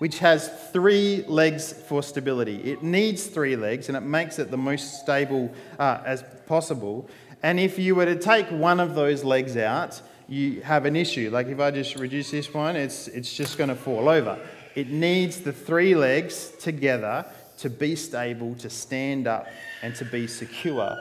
which 0.00 0.18
has 0.18 0.48
three 0.72 1.22
legs 1.28 1.74
for 1.74 2.02
stability. 2.02 2.56
It 2.62 2.82
needs 2.82 3.26
three 3.26 3.54
legs 3.54 3.88
and 3.88 3.96
it 3.98 4.00
makes 4.00 4.38
it 4.38 4.50
the 4.50 4.56
most 4.56 4.98
stable 4.98 5.52
uh, 5.78 6.00
as 6.06 6.24
possible. 6.46 7.06
And 7.42 7.60
if 7.60 7.78
you 7.78 7.94
were 7.94 8.06
to 8.06 8.16
take 8.16 8.46
one 8.48 8.80
of 8.80 8.94
those 8.94 9.24
legs 9.24 9.58
out, 9.58 10.00
you 10.26 10.62
have 10.62 10.86
an 10.86 10.96
issue. 10.96 11.28
Like 11.30 11.48
if 11.48 11.60
I 11.60 11.70
just 11.70 11.96
reduce 11.96 12.30
this 12.30 12.54
one, 12.54 12.76
it's, 12.76 13.08
it's 13.08 13.34
just 13.34 13.58
going 13.58 13.68
to 13.68 13.76
fall 13.76 14.08
over. 14.08 14.38
It 14.74 14.88
needs 14.88 15.40
the 15.40 15.52
three 15.52 15.94
legs 15.94 16.52
together 16.58 17.26
to 17.58 17.68
be 17.68 17.94
stable, 17.94 18.54
to 18.54 18.70
stand 18.70 19.26
up, 19.26 19.48
and 19.82 19.94
to 19.96 20.06
be 20.06 20.26
secure. 20.26 20.96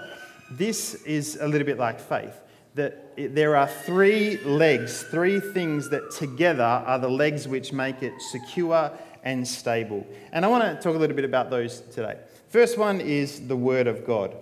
This 0.51 0.95
is 1.05 1.37
a 1.39 1.47
little 1.47 1.65
bit 1.65 1.77
like 1.77 2.01
faith. 2.01 2.35
That 2.75 3.13
there 3.17 3.55
are 3.55 3.67
three 3.67 4.37
legs, 4.37 5.03
three 5.03 5.39
things 5.39 5.89
that 5.89 6.11
together 6.11 6.63
are 6.63 6.99
the 6.99 7.09
legs 7.09 7.47
which 7.47 7.73
make 7.73 8.03
it 8.03 8.13
secure 8.21 8.91
and 9.23 9.45
stable. 9.47 10.07
And 10.31 10.45
I 10.45 10.47
want 10.47 10.63
to 10.63 10.81
talk 10.81 10.95
a 10.95 10.99
little 10.99 11.15
bit 11.15 11.25
about 11.25 11.49
those 11.49 11.81
today. 11.81 12.17
First 12.47 12.77
one 12.77 13.01
is 13.01 13.47
the 13.47 13.55
Word 13.55 13.87
of 13.87 14.05
God. 14.05 14.35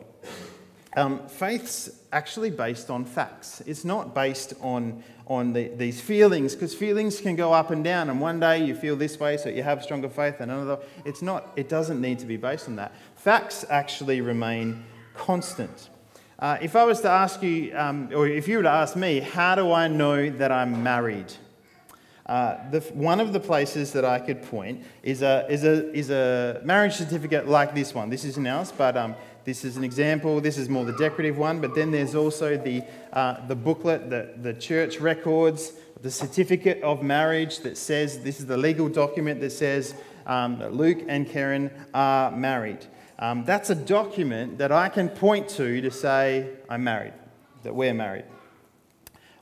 Um, 0.95 1.27
faith's 1.27 1.89
actually 2.11 2.49
based 2.49 2.89
on 2.89 3.05
facts. 3.05 3.61
It's 3.65 3.85
not 3.85 4.15
based 4.15 4.53
on, 4.61 5.03
on 5.27 5.53
the, 5.53 5.67
these 5.69 6.01
feelings, 6.01 6.53
because 6.53 6.73
feelings 6.73 7.21
can 7.21 7.35
go 7.35 7.53
up 7.53 7.69
and 7.69 7.83
down, 7.83 8.09
and 8.09 8.19
one 8.19 8.39
day 8.39 8.65
you 8.65 8.75
feel 8.75 8.95
this 8.95 9.19
way, 9.19 9.37
so 9.37 9.49
you 9.49 9.61
have 9.61 9.83
stronger 9.83 10.09
faith, 10.09 10.35
and 10.39 10.51
another. 10.51 10.79
It's 11.05 11.21
not, 11.21 11.51
it 11.55 11.69
doesn't 11.69 12.01
need 12.01 12.19
to 12.19 12.25
be 12.25 12.37
based 12.37 12.67
on 12.67 12.77
that. 12.77 12.93
Facts 13.15 13.65
actually 13.69 14.21
remain 14.21 14.83
constant. 15.13 15.89
Uh, 16.39 16.55
if 16.61 16.75
I 16.75 16.83
was 16.83 17.01
to 17.01 17.09
ask 17.09 17.41
you, 17.41 17.75
um, 17.75 18.09
or 18.13 18.27
if 18.27 18.47
you 18.47 18.57
were 18.57 18.63
to 18.63 18.69
ask 18.69 18.95
me, 18.95 19.21
how 19.21 19.55
do 19.55 19.71
I 19.71 19.87
know 19.87 20.29
that 20.29 20.51
I'm 20.51 20.83
married? 20.83 21.33
Uh, 22.27 22.57
the, 22.69 22.81
one 22.93 23.19
of 23.19 23.33
the 23.33 23.39
places 23.39 23.91
that 23.93 24.05
I 24.05 24.19
could 24.19 24.43
point 24.43 24.83
is 25.01 25.23
a, 25.23 25.47
is, 25.49 25.63
a, 25.63 25.91
is 25.95 26.11
a 26.11 26.61
marriage 26.63 26.93
certificate 26.93 27.47
like 27.47 27.73
this 27.73 27.95
one. 27.95 28.11
This 28.11 28.23
isn't 28.23 28.45
ours, 28.45 28.71
but 28.71 28.95
um, 28.95 29.15
this 29.45 29.65
is 29.65 29.77
an 29.77 29.83
example. 29.83 30.39
This 30.39 30.59
is 30.59 30.69
more 30.69 30.85
the 30.85 30.93
decorative 30.93 31.39
one, 31.39 31.59
but 31.59 31.73
then 31.73 31.89
there's 31.89 32.13
also 32.13 32.55
the, 32.55 32.83
uh, 33.13 33.47
the 33.47 33.55
booklet, 33.55 34.11
the, 34.11 34.33
the 34.39 34.53
church 34.53 34.99
records, 34.99 35.71
the 36.03 36.11
certificate 36.11 36.83
of 36.83 37.01
marriage 37.01 37.61
that 37.61 37.79
says 37.79 38.19
this 38.19 38.39
is 38.39 38.45
the 38.45 38.57
legal 38.57 38.89
document 38.89 39.41
that 39.41 39.51
says 39.51 39.95
um, 40.27 40.59
that 40.59 40.73
Luke 40.73 40.99
and 41.07 41.27
Karen 41.27 41.71
are 41.95 42.29
married. 42.29 42.85
Um, 43.19 43.45
that's 43.45 43.69
a 43.69 43.75
document 43.75 44.59
that 44.59 44.71
I 44.71 44.89
can 44.89 45.09
point 45.09 45.49
to 45.49 45.81
to 45.81 45.91
say 45.91 46.49
I'm 46.69 46.83
married, 46.83 47.13
that 47.63 47.73
we're 47.73 47.93
married. 47.93 48.25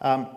Um, 0.02 0.28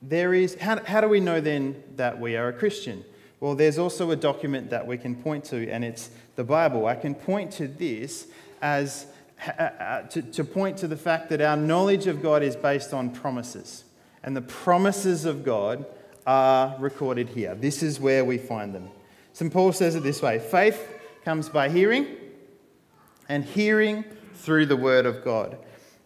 there 0.00 0.34
is, 0.34 0.54
how, 0.56 0.82
how 0.84 1.00
do 1.00 1.08
we 1.08 1.20
know 1.20 1.40
then 1.40 1.82
that 1.96 2.18
we 2.18 2.36
are 2.36 2.48
a 2.48 2.52
Christian? 2.52 3.04
Well, 3.40 3.54
there's 3.54 3.78
also 3.78 4.10
a 4.10 4.16
document 4.16 4.70
that 4.70 4.86
we 4.86 4.96
can 4.96 5.14
point 5.14 5.44
to, 5.46 5.68
and 5.68 5.84
it's 5.84 6.10
the 6.36 6.44
Bible. 6.44 6.86
I 6.86 6.94
can 6.94 7.14
point 7.14 7.52
to 7.52 7.68
this 7.68 8.26
as 8.62 9.06
uh, 9.46 9.62
uh, 9.62 10.02
to, 10.02 10.22
to 10.22 10.44
point 10.44 10.78
to 10.78 10.88
the 10.88 10.96
fact 10.96 11.28
that 11.28 11.40
our 11.40 11.56
knowledge 11.56 12.06
of 12.06 12.22
God 12.22 12.42
is 12.42 12.56
based 12.56 12.94
on 12.94 13.10
promises. 13.10 13.84
And 14.22 14.34
the 14.34 14.42
promises 14.42 15.26
of 15.26 15.44
God 15.44 15.84
are 16.26 16.74
recorded 16.78 17.28
here. 17.28 17.54
This 17.54 17.82
is 17.82 18.00
where 18.00 18.24
we 18.24 18.38
find 18.38 18.74
them. 18.74 18.88
St. 19.34 19.52
Paul 19.52 19.72
says 19.72 19.96
it 19.96 20.02
this 20.02 20.22
way 20.22 20.38
faith 20.38 20.93
comes 21.24 21.48
by 21.48 21.70
hearing, 21.70 22.06
and 23.28 23.44
hearing 23.44 24.04
through 24.34 24.66
the 24.66 24.76
Word 24.76 25.06
of 25.06 25.24
God. 25.24 25.56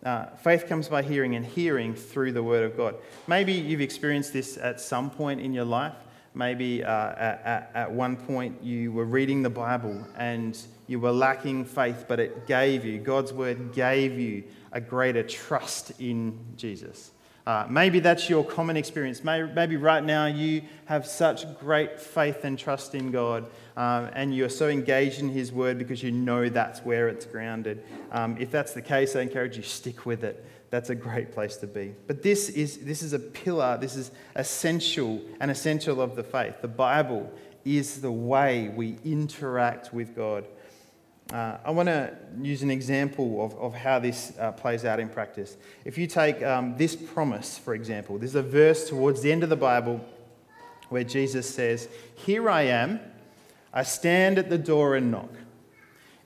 Uh, 0.05 0.27
faith 0.37 0.69
comes 0.69 0.89
by 0.89 1.03
hearing, 1.03 1.35
and 1.35 1.45
hearing 1.45 1.95
through 1.95 2.31
the 2.33 2.43
Word 2.43 2.63
of 2.63 2.77
God. 2.77 2.95
Maybe 3.27 3.53
you've 3.53 3.81
experienced 3.81 4.33
this 4.33 4.57
at 4.57 4.81
some 4.81 5.11
point 5.11 5.41
in 5.41 5.53
your 5.53 5.65
life. 5.65 5.95
Maybe 6.35 6.85
uh, 6.85 6.91
at, 6.91 7.43
at, 7.45 7.71
at 7.75 7.93
one 7.93 8.17
point 8.17 8.63
you 8.63 8.93
were 8.93 9.07
reading 9.07 9.43
the 9.43 9.51
Bible 9.51 10.07
and 10.17 10.57
you 10.87 11.01
were 11.01 11.11
lacking 11.11 11.65
faith, 11.65 12.05
but 12.07 12.21
it 12.21 12.47
gave 12.47 12.85
you, 12.85 12.99
God's 12.99 13.33
Word 13.33 13.73
gave 13.73 14.19
you 14.19 14.45
a 14.71 14.81
greater 14.81 15.25
trust 15.25 15.93
in 15.99 16.39
Jesus. 16.57 17.11
Uh, 17.49 17.67
maybe 17.71 17.99
that's 17.99 18.29
your 18.29 18.45
common 18.45 18.77
experience. 18.77 19.25
Maybe, 19.25 19.51
maybe, 19.55 19.79
right 19.79 20.05
now 20.05 20.27
you 20.27 20.61
have 20.85 21.07
such 21.07 21.47
great 21.59 21.99
faith 21.99 22.45
and 22.45 22.59
trust 22.59 22.95
in 22.95 23.11
God, 23.11 23.47
um, 23.75 24.11
and 24.13 24.37
you're 24.37 24.51
so 24.51 24.69
engaged 24.69 25.21
in 25.21 25.31
His 25.31 25.51
Word 25.51 25.79
because 25.79 26.03
you 26.03 26.11
know 26.11 26.51
that's 26.51 26.81
where 26.81 27.09
it's 27.09 27.25
grounded. 27.25 27.83
Um, 28.13 28.37
if 28.39 28.51
that's 28.51 28.75
the 28.75 28.83
case, 28.83 29.17
I 29.17 29.23
encourage 29.23 29.57
you 29.57 29.63
stick 29.63 30.05
with 30.05 30.25
it. 30.25 30.45
That's 30.69 30.91
a 30.91 30.95
great 30.95 31.33
place 31.33 31.57
to 31.57 31.67
be. 31.67 31.95
But 32.07 32.23
this 32.23 32.51
is 32.51 32.81
this 32.81 33.03
is 33.03 33.15
a 33.15 33.19
pillar. 33.19 33.79
This 33.81 33.97
is 33.97 34.11
essential, 34.37 35.19
an 35.41 35.49
essential 35.49 36.03
of 36.03 36.17
the 36.17 36.25
faith. 36.25 36.57
The 36.61 36.69
Bible 36.69 37.33
is 37.65 38.03
the 38.03 38.13
way 38.13 38.69
we 38.77 38.99
interact 39.07 39.95
with 39.95 40.15
God. 40.15 40.45
Uh, 41.33 41.59
I 41.63 41.71
want 41.73 41.89
to 41.89 42.17
use 42.41 42.63
an 42.63 42.71
example 42.71 43.45
of, 43.45 43.55
of 43.57 43.75
how 43.75 43.99
this 43.99 44.33
uh, 44.39 44.53
plays 44.53 44.87
out 44.87 44.99
in 44.99 45.11
practice. 45.11 45.59
If 45.85 45.99
you 45.99 46.07
take 46.07 46.43
um, 46.43 46.75
this 46.79 46.97
promise, 46.97 47.59
for 47.59 47.75
example, 47.75 48.17
there's 48.17 48.35
a 48.35 48.43
verse 48.43 48.89
towards 48.89 49.21
the 49.21 49.31
end 49.31 49.43
of 49.43 49.51
the 49.51 49.57
Bible 49.57 50.03
where 50.89 51.05
Jesus 51.05 51.49
says, 51.53 51.89
Here 52.15 52.49
I 52.49 52.63
am, 52.63 53.01
I 53.75 53.83
stand 53.83 54.39
at 54.39 54.49
the 54.49 54.57
door 54.57 54.97
and 54.97 55.11
knock. 55.11 55.29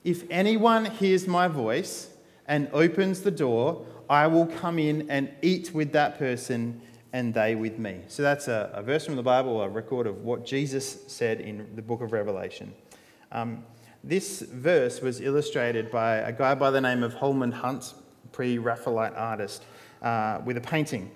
If 0.05 0.23
anyone 0.29 0.85
hears 0.85 1.27
my 1.27 1.49
voice 1.49 2.09
and 2.47 2.69
opens 2.71 3.21
the 3.21 3.31
door, 3.31 3.85
I 4.09 4.27
will 4.27 4.45
come 4.45 4.79
in 4.79 5.09
and 5.09 5.29
eat 5.41 5.73
with 5.73 5.91
that 5.91 6.17
person 6.17 6.81
and 7.11 7.33
they 7.33 7.55
with 7.55 7.77
me. 7.77 8.01
So 8.07 8.23
that's 8.23 8.47
a, 8.47 8.71
a 8.73 8.81
verse 8.81 9.05
from 9.05 9.17
the 9.17 9.23
Bible, 9.23 9.61
a 9.61 9.67
record 9.67 10.07
of 10.07 10.23
what 10.23 10.45
Jesus 10.45 11.03
said 11.07 11.41
in 11.41 11.75
the 11.75 11.81
book 11.81 12.01
of 12.01 12.13
Revelation. 12.13 12.73
Um, 13.33 13.65
this 14.03 14.41
verse 14.41 15.01
was 15.01 15.21
illustrated 15.21 15.89
by 15.89 16.17
a 16.17 16.31
guy 16.33 16.55
by 16.55 16.71
the 16.71 16.81
name 16.81 17.03
of 17.03 17.13
Holman 17.13 17.53
Hunt, 17.53 17.93
pre 18.33 18.57
Raphaelite 18.57 19.15
artist, 19.15 19.63
uh, 20.01 20.41
with 20.43 20.57
a 20.57 20.61
painting. 20.61 21.09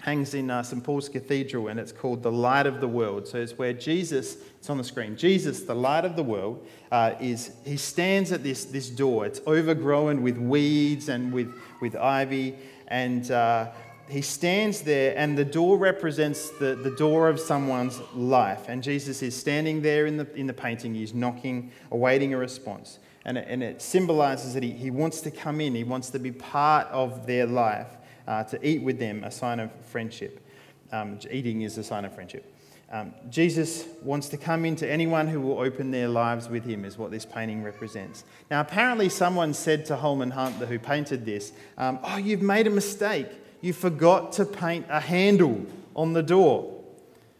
Hangs 0.00 0.34
in 0.34 0.50
uh, 0.50 0.62
St. 0.62 0.84
Paul's 0.84 1.08
Cathedral, 1.08 1.68
and 1.68 1.80
it's 1.80 1.90
called 1.90 2.22
The 2.22 2.30
Light 2.30 2.66
of 2.66 2.80
the 2.80 2.86
World. 2.86 3.26
So 3.26 3.38
it's 3.38 3.56
where 3.56 3.72
Jesus, 3.72 4.36
it's 4.58 4.68
on 4.68 4.76
the 4.76 4.84
screen, 4.84 5.16
Jesus, 5.16 5.62
the 5.62 5.74
light 5.74 6.04
of 6.04 6.14
the 6.14 6.22
world, 6.22 6.64
uh, 6.92 7.14
is 7.20 7.52
he 7.64 7.78
stands 7.78 8.30
at 8.30 8.42
this, 8.42 8.66
this 8.66 8.90
door. 8.90 9.24
It's 9.24 9.40
overgrown 9.46 10.22
with 10.22 10.36
weeds 10.36 11.08
and 11.08 11.32
with, 11.32 11.54
with 11.80 11.96
ivy, 11.96 12.54
and 12.88 13.30
uh, 13.30 13.70
he 14.08 14.20
stands 14.20 14.82
there, 14.82 15.16
and 15.16 15.36
the 15.36 15.44
door 15.44 15.78
represents 15.78 16.50
the, 16.50 16.74
the 16.74 16.90
door 16.90 17.28
of 17.28 17.40
someone's 17.40 18.00
life. 18.14 18.68
And 18.68 18.82
Jesus 18.82 19.22
is 19.22 19.34
standing 19.34 19.82
there 19.82 20.06
in 20.06 20.16
the, 20.16 20.32
in 20.34 20.46
the 20.46 20.52
painting, 20.52 20.94
he's 20.94 21.14
knocking, 21.14 21.72
awaiting 21.90 22.34
a 22.34 22.36
response. 22.36 22.98
And 23.24 23.38
it, 23.38 23.46
and 23.48 23.62
it 23.62 23.80
symbolizes 23.80 24.52
that 24.54 24.62
he, 24.62 24.70
he 24.70 24.90
wants 24.90 25.22
to 25.22 25.30
come 25.30 25.60
in, 25.60 25.74
he 25.74 25.84
wants 25.84 26.10
to 26.10 26.18
be 26.18 26.32
part 26.32 26.86
of 26.88 27.26
their 27.26 27.46
life, 27.46 27.88
uh, 28.28 28.44
to 28.44 28.66
eat 28.66 28.82
with 28.82 28.98
them, 28.98 29.24
a 29.24 29.30
sign 29.30 29.60
of 29.60 29.70
friendship. 29.86 30.46
Um, 30.92 31.18
eating 31.30 31.62
is 31.62 31.78
a 31.78 31.84
sign 31.84 32.04
of 32.04 32.14
friendship. 32.14 32.50
Um, 32.92 33.14
Jesus 33.30 33.86
wants 34.02 34.28
to 34.28 34.36
come 34.36 34.66
into 34.66 34.88
anyone 34.88 35.26
who 35.26 35.40
will 35.40 35.58
open 35.58 35.90
their 35.90 36.08
lives 36.08 36.48
with 36.48 36.64
him, 36.64 36.84
is 36.84 36.98
what 36.98 37.10
this 37.10 37.24
painting 37.24 37.62
represents. 37.62 38.24
Now, 38.50 38.60
apparently, 38.60 39.08
someone 39.08 39.54
said 39.54 39.86
to 39.86 39.96
Holman 39.96 40.30
Hunt, 40.30 40.56
who 40.56 40.78
painted 40.78 41.24
this, 41.24 41.52
um, 41.78 41.98
Oh, 42.04 42.18
you've 42.18 42.42
made 42.42 42.66
a 42.66 42.70
mistake 42.70 43.28
you 43.64 43.72
forgot 43.72 44.30
to 44.30 44.44
paint 44.44 44.84
a 44.90 45.00
handle 45.00 45.64
on 45.96 46.12
the 46.12 46.22
door. 46.22 46.70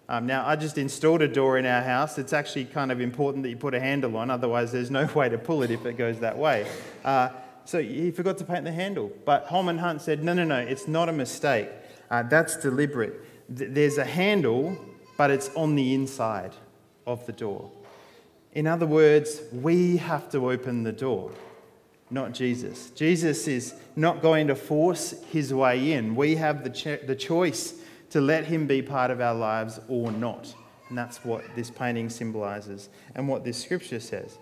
Um, 0.08 0.24
now, 0.26 0.46
I 0.46 0.56
just 0.56 0.78
installed 0.78 1.20
a 1.20 1.28
door 1.28 1.58
in 1.58 1.66
our 1.66 1.82
house. 1.82 2.16
It's 2.16 2.32
actually 2.32 2.64
kind 2.64 2.90
of 2.90 2.98
important 2.98 3.42
that 3.42 3.50
you 3.50 3.58
put 3.58 3.74
a 3.74 3.80
handle 3.80 4.16
on, 4.16 4.30
otherwise, 4.30 4.72
there's 4.72 4.90
no 4.90 5.04
way 5.14 5.28
to 5.28 5.36
pull 5.36 5.62
it 5.62 5.70
if 5.70 5.84
it 5.84 5.98
goes 5.98 6.20
that 6.20 6.38
way. 6.38 6.66
Uh, 7.04 7.28
so 7.66 7.82
he 7.82 8.10
forgot 8.10 8.38
to 8.38 8.44
paint 8.44 8.64
the 8.64 8.72
handle. 8.72 9.12
But 9.26 9.44
Holman 9.48 9.76
Hunt 9.76 10.00
said, 10.00 10.24
no, 10.24 10.32
no, 10.32 10.44
no, 10.44 10.56
it's 10.56 10.88
not 10.88 11.10
a 11.10 11.12
mistake. 11.12 11.68
Uh, 12.10 12.22
that's 12.22 12.56
deliberate. 12.56 13.20
Th- 13.54 13.68
there's 13.70 13.98
a 13.98 14.04
handle, 14.06 14.78
but 15.18 15.30
it's 15.30 15.50
on 15.54 15.74
the 15.74 15.92
inside 15.92 16.54
of 17.06 17.26
the 17.26 17.32
door. 17.32 17.70
In 18.52 18.66
other 18.66 18.86
words, 18.86 19.42
we 19.52 19.98
have 19.98 20.30
to 20.30 20.50
open 20.50 20.84
the 20.84 20.92
door 20.92 21.32
not 22.14 22.32
Jesus. 22.32 22.90
Jesus 22.90 23.48
is 23.48 23.74
not 23.96 24.22
going 24.22 24.46
to 24.46 24.54
force 24.54 25.22
his 25.32 25.52
way 25.52 25.92
in. 25.92 26.14
We 26.14 26.36
have 26.36 26.62
the, 26.62 27.00
the 27.04 27.16
choice 27.16 27.74
to 28.10 28.20
let 28.20 28.44
him 28.44 28.66
be 28.68 28.80
part 28.80 29.10
of 29.10 29.20
our 29.20 29.34
lives 29.34 29.80
or 29.88 30.12
not. 30.12 30.54
And 30.88 30.96
that's 30.96 31.24
what 31.24 31.42
this 31.56 31.70
painting 31.70 32.08
symbolizes 32.08 32.88
and 33.16 33.28
what 33.28 33.44
this 33.44 33.60
scripture 33.60 33.98
says. 33.98 34.38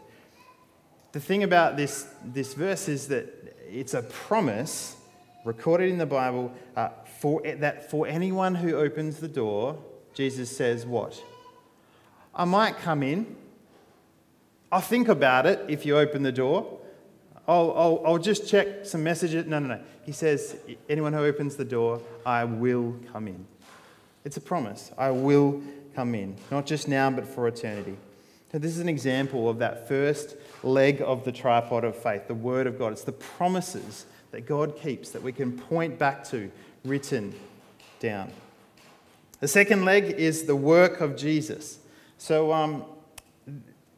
The 1.12 1.21
thing 1.21 1.43
about 1.43 1.79
this, 1.79 2.07
this 2.23 2.52
verse 2.52 2.88
is 2.88 3.09
that 3.09 3.57
it's 3.71 3.95
a 3.95 4.02
promise 4.02 4.97
recorded 5.45 5.91
in 5.91 5.97
the 5.97 6.07
Bible 6.07 6.52
uh, 6.76 6.91
for, 7.21 7.41
that 7.43 7.91
for 7.91 8.07
anyone 8.07 8.55
who 8.55 8.76
opens 8.76 9.19
the 9.19 9.29
door, 9.29 9.83
Jesus 10.12 10.55
says, 10.55 10.85
What? 10.85 11.23
I 12.35 12.45
might 12.45 12.76
come 12.76 13.02
in. 13.02 13.37
I'll 14.71 14.81
think 14.81 15.09
about 15.09 15.47
it 15.47 15.61
if 15.69 15.87
you 15.87 15.97
open 15.97 16.23
the 16.23 16.33
door. 16.33 16.81
I'll, 17.49 17.73
I'll, 17.77 18.03
I'll 18.07 18.19
just 18.19 18.49
check 18.49 18.87
some 18.87 19.03
messages. 19.03 19.47
No, 19.47 19.59
no, 19.59 19.69
no. 19.69 19.81
He 20.05 20.13
says, 20.13 20.57
anyone 20.89 21.13
who 21.13 21.21
opens 21.21 21.57
the 21.57 21.65
door, 21.65 22.01
I 22.25 22.45
will 22.45 22.97
come 23.13 23.29
in. 23.29 23.45
It's 24.25 24.37
a 24.37 24.41
promise. 24.41 24.93
I 24.97 25.11
will 25.11 25.61
come 25.95 26.15
in, 26.15 26.37
not 26.51 26.67
just 26.67 26.89
now, 26.89 27.11
but 27.11 27.27
for 27.27 27.49
eternity. 27.49 27.97
So, 28.53 28.59
this 28.59 28.73
is 28.73 28.81
an 28.81 28.89
example 28.89 29.49
of 29.49 29.59
that 29.59 29.89
first 29.89 30.37
leg 30.63 31.01
of 31.01 31.25
the 31.25 31.33
tripod 31.33 31.85
of 31.85 31.97
faith, 31.97 32.29
the 32.29 32.35
Word 32.35 32.67
of 32.67 32.79
God. 32.79 32.93
It's 32.93 33.03
the 33.03 33.13
promises 33.13 34.07
that 34.31 34.43
God 34.43 34.77
keeps 34.77 35.11
that 35.11 35.23
we 35.23 35.33
can 35.33 35.59
point 35.59 35.99
back 35.99 36.25
to, 36.29 36.51
written 36.85 37.35
down. 37.99 38.31
The 39.41 39.49
second 39.49 39.85
leg 39.85 40.05
is 40.05 40.45
the 40.45 40.57
work 40.57 41.01
of 41.01 41.17
Jesus. 41.17 41.79
So, 42.19 42.53
um, 42.53 42.85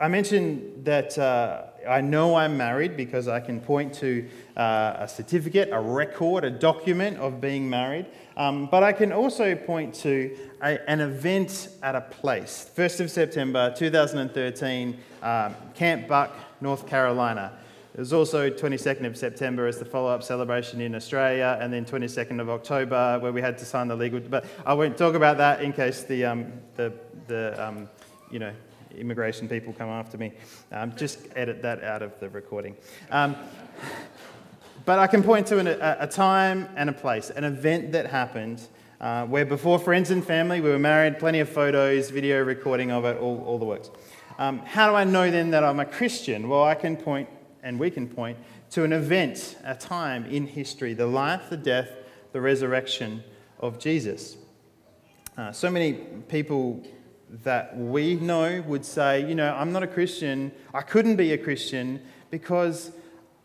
I 0.05 0.09
mentioned 0.09 0.85
that 0.85 1.17
uh, 1.17 1.63
I 1.89 2.03
know 2.03 2.35
I'm 2.35 2.59
married 2.59 2.95
because 2.95 3.27
I 3.27 3.41
can 3.41 3.59
point 3.59 3.95
to 3.95 4.29
uh, 4.55 4.97
a 4.99 5.09
certificate, 5.09 5.71
a 5.73 5.81
record, 5.81 6.45
a 6.45 6.51
document 6.51 7.17
of 7.17 7.41
being 7.41 7.71
married. 7.71 8.05
Um, 8.37 8.67
but 8.67 8.83
I 8.83 8.93
can 8.93 9.13
also 9.13 9.55
point 9.55 9.95
to 10.03 10.37
a, 10.61 10.91
an 10.91 11.01
event 11.01 11.71
at 11.83 11.95
a 11.95 12.03
place. 12.03 12.71
1st 12.77 13.01
of 13.01 13.11
September 13.11 13.73
2013, 13.75 14.99
um, 15.23 15.55
Camp 15.73 16.07
Buck, 16.07 16.37
North 16.61 16.87
Carolina. 16.87 17.57
It 17.95 18.01
was 18.01 18.13
also 18.13 18.51
22nd 18.51 19.07
of 19.07 19.17
September 19.17 19.67
as 19.67 19.79
the 19.79 19.87
follow-up 19.87 20.23
celebration 20.23 20.83
in 20.83 20.95
Australia, 20.95 21.57
and 21.63 21.73
then 21.73 21.87
22nd 21.87 22.43
of 22.43 22.51
October 22.51 23.19
where 23.21 23.33
we 23.33 23.41
had 23.41 23.57
to 23.57 23.65
sign 23.65 23.89
the 23.89 23.97
legal. 23.97 24.21
But 24.21 24.45
I 24.67 24.75
won't 24.75 24.99
talk 24.99 25.15
about 25.15 25.39
that 25.39 25.63
in 25.63 25.73
case 25.73 26.03
the 26.03 26.27
um, 26.27 26.53
the 26.77 26.93
the 27.27 27.67
um, 27.67 27.89
you 28.31 28.39
know 28.39 28.53
immigration 28.95 29.49
people 29.49 29.73
come 29.73 29.89
after 29.89 30.19
me. 30.19 30.33
Um, 30.73 30.95
just 30.97 31.19
edit 31.37 31.63
that 31.63 31.83
out 31.83 32.03
of 32.03 32.19
the 32.21 32.29
recording. 32.29 32.77
Um, 33.11 33.37
but 34.85 34.99
I 34.99 35.07
can 35.07 35.23
point 35.23 35.47
to 35.49 35.59
an, 35.59 35.67
a, 35.67 35.97
a, 36.01 36.07
time 36.07 36.69
and 36.77 36.91
a 36.91 36.93
place, 36.93 37.31
an 37.31 37.45
event 37.45 37.93
that 37.93 38.07
happened 38.07 38.67
uh, 39.01 39.27
where 39.27 39.45
before 39.45 39.79
friends 39.79 40.11
and 40.11 40.25
family, 40.25 40.61
we 40.61 40.71
were 40.71 40.79
married, 40.79 41.19
plenty 41.19 41.41
of 41.41 41.49
photos, 41.49 42.11
video 42.11 42.43
recording 42.43 42.91
of 42.91 43.05
it, 43.05 43.17
all, 43.19 43.43
all 43.45 43.59
the 43.59 43.65
works. 43.65 43.91
Um, 44.39 44.59
how 44.61 44.89
do 44.89 44.95
I 44.95 45.05
know 45.05 45.31
then 45.31 45.51
that 45.51 45.65
I'm 45.65 45.81
a 45.81 45.85
Christian? 45.85 46.49
Well, 46.49 46.65
I 46.65 46.75
can 46.75 46.97
point, 46.97 47.29
and 47.63 47.79
we 47.79 47.91
can 47.91 48.09
point, 48.09 48.39
to 48.71 48.85
an 48.85 48.93
event, 48.93 49.57
a 49.65 49.75
time 49.75 50.27
in 50.27 50.47
history, 50.47 50.95
the 50.95 51.07
life, 51.07 51.51
the 51.51 51.57
death, 51.57 51.89
the 52.33 52.41
resurrection 52.41 53.23
of 53.61 53.79
Jesus. 53.79 54.37
Uh, 55.37 55.53
so 55.53 55.71
many 55.71 55.95
people 56.29 56.85
that 57.43 57.77
we 57.77 58.15
know 58.15 58.63
would 58.67 58.85
say, 58.85 59.27
you 59.27 59.35
know, 59.35 59.55
I'm 59.55 59.73
not 59.73 59.83
a 59.83 59.89
Christian, 59.89 60.53
I 60.73 60.83
couldn't 60.83 61.17
be 61.17 61.33
a 61.33 61.39
Christian 61.39 62.01
because 62.31 62.93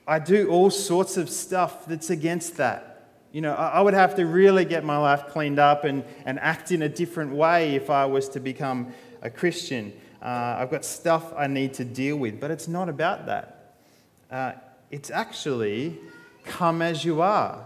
I 0.08 0.20
do 0.20 0.50
all 0.50 0.70
sorts 0.70 1.18
of 1.18 1.30
stuff 1.30 1.86
that's 1.86 2.10
against 2.10 2.58
that. 2.58 2.86
You 3.32 3.42
know, 3.42 3.54
I 3.54 3.82
would 3.82 3.94
have 3.94 4.16
to 4.16 4.26
really 4.26 4.66
get 4.66 4.84
my 4.84 4.98
life 4.98 5.28
cleaned 5.28 5.60
up 5.60 5.84
and, 5.84 6.04
and 6.26 6.40
act 6.40 6.72
in 6.72 6.82
a 6.82 6.90
different 6.90 7.32
way 7.32 7.76
if 7.76 7.90
I 7.90 8.06
was 8.06 8.28
to 8.30 8.40
become 8.40 8.92
a 9.22 9.30
Christian. 9.30 9.94
Uh, 10.22 10.58
I've 10.60 10.72
got 10.72 10.84
stuff 10.84 11.32
I 11.38 11.48
need 11.48 11.76
to 11.76 11.86
deal 11.86 12.18
with, 12.18 12.40
but 12.40 12.50
it's 12.50 12.68
not 12.68 12.90
about 12.90 13.28
that. 13.28 13.76
Uh, 14.32 14.54
it's 14.90 15.12
actually 15.12 16.00
come 16.44 16.82
as 16.82 17.06
you 17.06 17.22
are. 17.22 17.66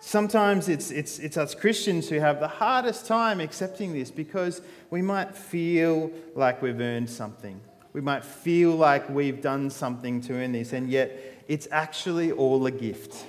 Sometimes 0.00 0.70
it's, 0.70 0.90
it's, 0.90 1.18
it's 1.18 1.36
us 1.36 1.54
Christians 1.54 2.08
who 2.08 2.20
have 2.20 2.40
the 2.40 2.48
hardest 2.48 3.06
time 3.06 3.38
accepting 3.38 3.92
this 3.92 4.10
because 4.10 4.62
we 4.88 5.02
might 5.02 5.36
feel 5.36 6.10
like 6.34 6.62
we've 6.62 6.80
earned 6.80 7.10
something. 7.10 7.60
We 7.92 8.00
might 8.00 8.24
feel 8.24 8.74
like 8.74 9.10
we've 9.10 9.42
done 9.42 9.68
something 9.68 10.22
to 10.22 10.34
earn 10.34 10.52
this, 10.52 10.72
and 10.72 10.88
yet 10.88 11.44
it's 11.48 11.68
actually 11.70 12.32
all 12.32 12.64
a 12.64 12.70
gift. 12.70 13.26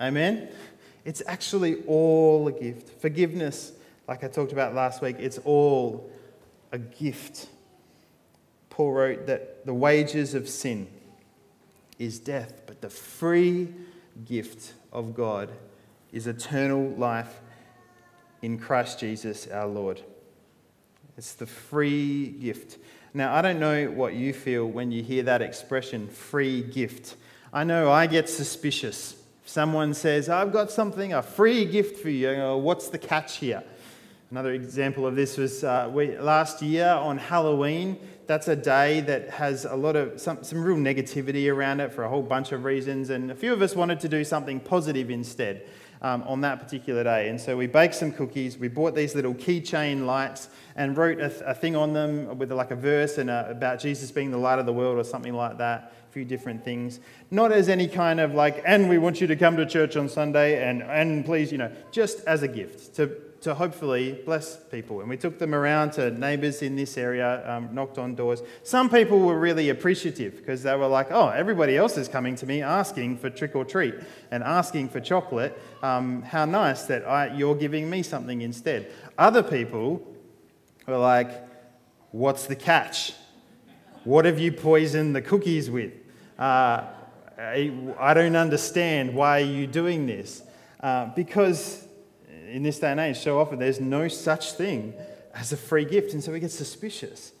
Amen? 0.00 0.48
It's 1.04 1.22
actually 1.26 1.84
all 1.86 2.48
a 2.48 2.52
gift. 2.52 3.00
Forgiveness, 3.00 3.72
like 4.08 4.24
I 4.24 4.28
talked 4.28 4.52
about 4.52 4.74
last 4.74 5.02
week, 5.02 5.16
it's 5.20 5.38
all 5.38 6.10
a 6.72 6.78
gift. 6.78 7.46
Paul 8.68 8.92
wrote 8.92 9.26
that 9.26 9.64
the 9.64 9.74
wages 9.74 10.34
of 10.34 10.48
sin 10.48 10.88
is 12.00 12.18
death, 12.18 12.62
but 12.66 12.80
the 12.80 12.90
free 12.90 13.68
gift 14.24 14.72
of 14.92 15.14
God 15.14 15.50
is 16.12 16.26
eternal 16.26 16.88
life 16.90 17.40
in 18.42 18.58
Christ 18.58 19.00
Jesus 19.00 19.46
our 19.48 19.66
Lord. 19.66 20.00
It's 21.16 21.34
the 21.34 21.46
free 21.46 22.28
gift. 22.28 22.78
Now, 23.12 23.34
I 23.34 23.42
don't 23.42 23.60
know 23.60 23.90
what 23.90 24.14
you 24.14 24.32
feel 24.32 24.66
when 24.66 24.90
you 24.90 25.02
hear 25.02 25.22
that 25.24 25.42
expression, 25.42 26.08
free 26.08 26.62
gift. 26.62 27.16
I 27.52 27.64
know 27.64 27.90
I 27.90 28.06
get 28.06 28.28
suspicious. 28.28 29.16
If 29.42 29.48
Someone 29.48 29.94
says, 29.94 30.28
I've 30.28 30.52
got 30.52 30.70
something, 30.70 31.12
a 31.12 31.22
free 31.22 31.64
gift 31.64 32.00
for 32.00 32.10
you. 32.10 32.34
Go, 32.34 32.56
What's 32.56 32.88
the 32.88 32.98
catch 32.98 33.38
here? 33.38 33.62
Another 34.30 34.52
example 34.52 35.06
of 35.06 35.16
this 35.16 35.36
was 35.36 35.64
uh, 35.64 35.90
we, 35.92 36.16
last 36.16 36.62
year 36.62 36.86
on 36.86 37.18
Halloween. 37.18 37.98
That's 38.28 38.46
a 38.46 38.54
day 38.54 39.00
that 39.00 39.28
has 39.30 39.64
a 39.64 39.74
lot 39.74 39.96
of 39.96 40.20
some, 40.20 40.44
some 40.44 40.62
real 40.62 40.76
negativity 40.76 41.52
around 41.52 41.80
it 41.80 41.92
for 41.92 42.04
a 42.04 42.08
whole 42.08 42.22
bunch 42.22 42.52
of 42.52 42.62
reasons. 42.62 43.10
And 43.10 43.32
a 43.32 43.34
few 43.34 43.52
of 43.52 43.60
us 43.60 43.74
wanted 43.74 43.98
to 44.00 44.08
do 44.08 44.22
something 44.22 44.60
positive 44.60 45.10
instead 45.10 45.68
um, 46.02 46.22
on 46.22 46.40
that 46.40 46.60
particular 46.60 47.04
day. 47.04 47.28
And 47.28 47.40
so 47.40 47.56
we 47.56 47.66
baked 47.66 47.94
some 47.94 48.12
cookies, 48.12 48.58
we 48.58 48.68
bought 48.68 48.94
these 48.94 49.14
little 49.14 49.34
keychain 49.34 50.06
lights 50.06 50.48
and 50.76 50.96
wrote 50.96 51.20
a, 51.20 51.50
a 51.50 51.54
thing 51.54 51.76
on 51.76 51.92
them 51.92 52.38
with 52.38 52.50
like 52.52 52.70
a 52.70 52.76
verse 52.76 53.18
and 53.18 53.28
a, 53.28 53.50
about 53.50 53.80
Jesus 53.80 54.10
being 54.10 54.30
the 54.30 54.38
light 54.38 54.58
of 54.58 54.66
the 54.66 54.72
world 54.72 54.98
or 54.98 55.04
something 55.04 55.34
like 55.34 55.58
that. 55.58 55.92
A 56.08 56.12
few 56.12 56.24
different 56.24 56.64
things. 56.64 56.98
Not 57.30 57.52
as 57.52 57.68
any 57.68 57.86
kind 57.86 58.18
of 58.18 58.34
like, 58.34 58.62
and 58.66 58.88
we 58.88 58.98
want 58.98 59.20
you 59.20 59.26
to 59.28 59.36
come 59.36 59.56
to 59.56 59.66
church 59.66 59.96
on 59.96 60.08
Sunday 60.08 60.68
and, 60.68 60.82
and 60.82 61.24
please, 61.24 61.52
you 61.52 61.58
know, 61.58 61.70
just 61.92 62.24
as 62.26 62.42
a 62.42 62.48
gift 62.48 62.96
to 62.96 63.29
to 63.40 63.54
hopefully 63.54 64.20
bless 64.24 64.56
people. 64.56 65.00
And 65.00 65.08
we 65.08 65.16
took 65.16 65.38
them 65.38 65.54
around 65.54 65.92
to 65.92 66.10
neighbours 66.10 66.60
in 66.60 66.76
this 66.76 66.98
area, 66.98 67.42
um, 67.50 67.74
knocked 67.74 67.96
on 67.96 68.14
doors. 68.14 68.42
Some 68.64 68.90
people 68.90 69.18
were 69.18 69.38
really 69.38 69.70
appreciative 69.70 70.36
because 70.36 70.62
they 70.62 70.76
were 70.76 70.86
like, 70.86 71.10
oh, 71.10 71.28
everybody 71.28 71.76
else 71.76 71.96
is 71.96 72.06
coming 72.06 72.34
to 72.36 72.46
me 72.46 72.60
asking 72.60 73.16
for 73.16 73.30
trick 73.30 73.56
or 73.56 73.64
treat 73.64 73.94
and 74.30 74.42
asking 74.42 74.90
for 74.90 75.00
chocolate. 75.00 75.58
Um, 75.82 76.22
how 76.22 76.44
nice 76.44 76.82
that 76.84 77.08
I, 77.08 77.34
you're 77.34 77.54
giving 77.54 77.88
me 77.88 78.02
something 78.02 78.42
instead. 78.42 78.92
Other 79.16 79.42
people 79.42 80.06
were 80.86 80.98
like, 80.98 81.30
what's 82.10 82.46
the 82.46 82.56
catch? 82.56 83.14
What 84.04 84.26
have 84.26 84.38
you 84.38 84.52
poisoned 84.52 85.16
the 85.16 85.22
cookies 85.22 85.70
with? 85.70 85.92
Uh, 86.38 86.84
I, 87.38 87.72
I, 87.98 88.12
don't 88.12 88.36
understand 88.36 89.14
why 89.14 89.40
are 89.40 89.44
you 89.44 89.66
doing 89.66 90.06
this. 90.06 90.42
Uh, 90.80 91.06
because 91.14 91.86
in 92.50 92.62
this 92.62 92.78
day 92.78 92.90
and 92.90 93.00
age, 93.00 93.18
so 93.18 93.38
often 93.38 93.58
there's 93.58 93.80
no 93.80 94.08
such 94.08 94.52
thing 94.52 94.94
as 95.34 95.52
a 95.52 95.56
free 95.56 95.84
gift, 95.84 96.12
and 96.12 96.22
so 96.22 96.32
we 96.32 96.40
get 96.40 96.50
suspicious. 96.50 97.32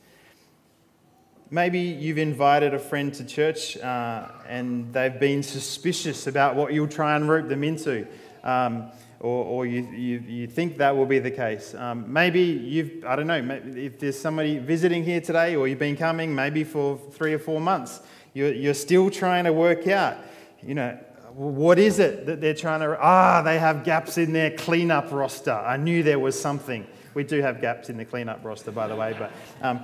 Maybe 1.52 1.80
you've 1.80 2.18
invited 2.18 2.74
a 2.74 2.78
friend 2.78 3.12
to 3.14 3.24
church 3.24 3.76
uh, 3.78 4.28
and 4.46 4.92
they've 4.92 5.18
been 5.18 5.42
suspicious 5.42 6.28
about 6.28 6.54
what 6.54 6.72
you'll 6.72 6.86
try 6.86 7.16
and 7.16 7.28
rope 7.28 7.48
them 7.48 7.64
into, 7.64 8.06
um, 8.44 8.92
or, 9.18 9.44
or 9.44 9.66
you, 9.66 9.82
you, 9.90 10.18
you, 10.28 10.46
think 10.46 10.78
that 10.78 10.96
will 10.96 11.06
be 11.06 11.18
the 11.18 11.30
case. 11.30 11.74
Um, 11.74 12.10
maybe 12.10 12.40
you've, 12.40 13.04
I 13.04 13.16
don't 13.16 13.26
know, 13.26 13.60
if 13.74 13.98
there's 13.98 14.16
somebody 14.16 14.58
visiting 14.58 15.02
here 15.02 15.20
today 15.20 15.56
or 15.56 15.66
you've 15.66 15.80
been 15.80 15.96
coming 15.96 16.32
maybe 16.32 16.62
for 16.62 16.96
three 17.10 17.34
or 17.34 17.40
four 17.40 17.60
months, 17.60 18.00
you're, 18.32 18.52
you're 18.52 18.72
still 18.72 19.10
trying 19.10 19.42
to 19.42 19.52
work 19.52 19.88
out, 19.88 20.18
you 20.62 20.76
know, 20.76 20.96
what 21.34 21.78
is 21.78 21.98
it 21.98 22.26
that 22.26 22.40
they're 22.40 22.54
trying 22.54 22.80
to? 22.80 22.96
Ah, 23.00 23.42
they 23.42 23.58
have 23.58 23.84
gaps 23.84 24.18
in 24.18 24.32
their 24.32 24.50
cleanup 24.50 25.12
roster. 25.12 25.52
I 25.52 25.76
knew 25.76 26.02
there 26.02 26.18
was 26.18 26.40
something. 26.40 26.86
We 27.14 27.24
do 27.24 27.40
have 27.40 27.60
gaps 27.60 27.88
in 27.88 27.96
the 27.96 28.04
cleanup 28.04 28.44
roster, 28.44 28.70
by 28.70 28.86
the 28.86 28.96
way, 28.96 29.14
but, 29.18 29.32
um, 29.62 29.80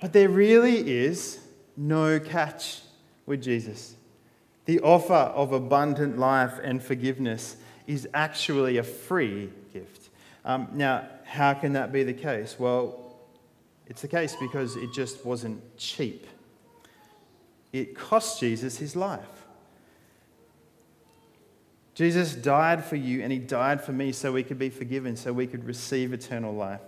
but 0.00 0.12
there 0.12 0.28
really 0.28 0.90
is 0.90 1.40
no 1.76 2.20
catch 2.20 2.80
with 3.26 3.42
Jesus. 3.42 3.94
The 4.66 4.80
offer 4.80 5.14
of 5.14 5.52
abundant 5.52 6.18
life 6.18 6.58
and 6.62 6.82
forgiveness 6.82 7.56
is 7.86 8.06
actually 8.12 8.76
a 8.76 8.82
free 8.82 9.50
gift. 9.72 10.10
Um, 10.44 10.68
now, 10.74 11.08
how 11.24 11.54
can 11.54 11.72
that 11.72 11.92
be 11.92 12.02
the 12.02 12.12
case? 12.12 12.56
Well, 12.58 13.16
it's 13.86 14.02
the 14.02 14.08
case 14.08 14.36
because 14.38 14.76
it 14.76 14.92
just 14.92 15.24
wasn't 15.24 15.76
cheap. 15.78 16.26
It 17.72 17.96
cost 17.96 18.40
Jesus 18.40 18.76
his 18.76 18.94
life. 18.94 19.37
Jesus 21.98 22.32
died 22.32 22.84
for 22.84 22.94
you 22.94 23.22
and 23.24 23.32
he 23.32 23.40
died 23.40 23.82
for 23.82 23.90
me 23.90 24.12
so 24.12 24.30
we 24.30 24.44
could 24.44 24.56
be 24.56 24.70
forgiven, 24.70 25.16
so 25.16 25.32
we 25.32 25.48
could 25.48 25.64
receive 25.64 26.12
eternal 26.12 26.54
life. 26.54 26.80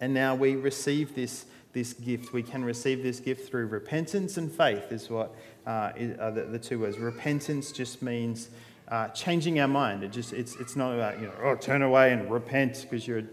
And 0.00 0.14
now 0.14 0.36
we 0.36 0.54
receive 0.54 1.16
this, 1.16 1.46
this 1.72 1.94
gift. 1.94 2.32
We 2.32 2.44
can 2.44 2.64
receive 2.64 3.02
this 3.02 3.18
gift 3.18 3.50
through 3.50 3.66
repentance 3.66 4.36
and 4.36 4.52
faith, 4.52 4.92
is 4.92 5.10
what 5.10 5.34
uh, 5.66 5.90
are 6.20 6.30
the, 6.30 6.42
the, 6.42 6.60
two 6.60 6.78
words. 6.78 6.96
Repentance 6.96 7.72
just 7.72 8.00
means 8.00 8.50
uh, 8.86 9.08
changing 9.08 9.58
our 9.58 9.66
mind. 9.66 10.04
It 10.04 10.12
just, 10.12 10.32
it's, 10.32 10.54
it's 10.60 10.76
not 10.76 10.94
about, 10.94 11.18
you 11.18 11.26
know, 11.26 11.34
oh, 11.42 11.56
turn 11.56 11.82
away 11.82 12.12
and 12.12 12.30
repent 12.30 12.86
because 12.88 13.04
you're, 13.04 13.24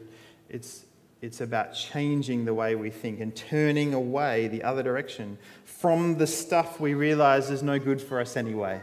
it's, 0.49 0.85
it's 1.21 1.41
about 1.41 1.75
changing 1.75 2.43
the 2.43 2.55
way 2.55 2.73
we 2.73 2.89
think 2.89 3.19
and 3.19 3.35
turning 3.35 3.93
away 3.93 4.47
the 4.47 4.63
other 4.63 4.81
direction 4.81 5.37
from 5.63 6.17
the 6.17 6.25
stuff 6.25 6.79
we 6.79 6.95
realize 6.95 7.51
is 7.51 7.61
no 7.61 7.77
good 7.77 8.01
for 8.01 8.19
us 8.19 8.35
anyway. 8.35 8.81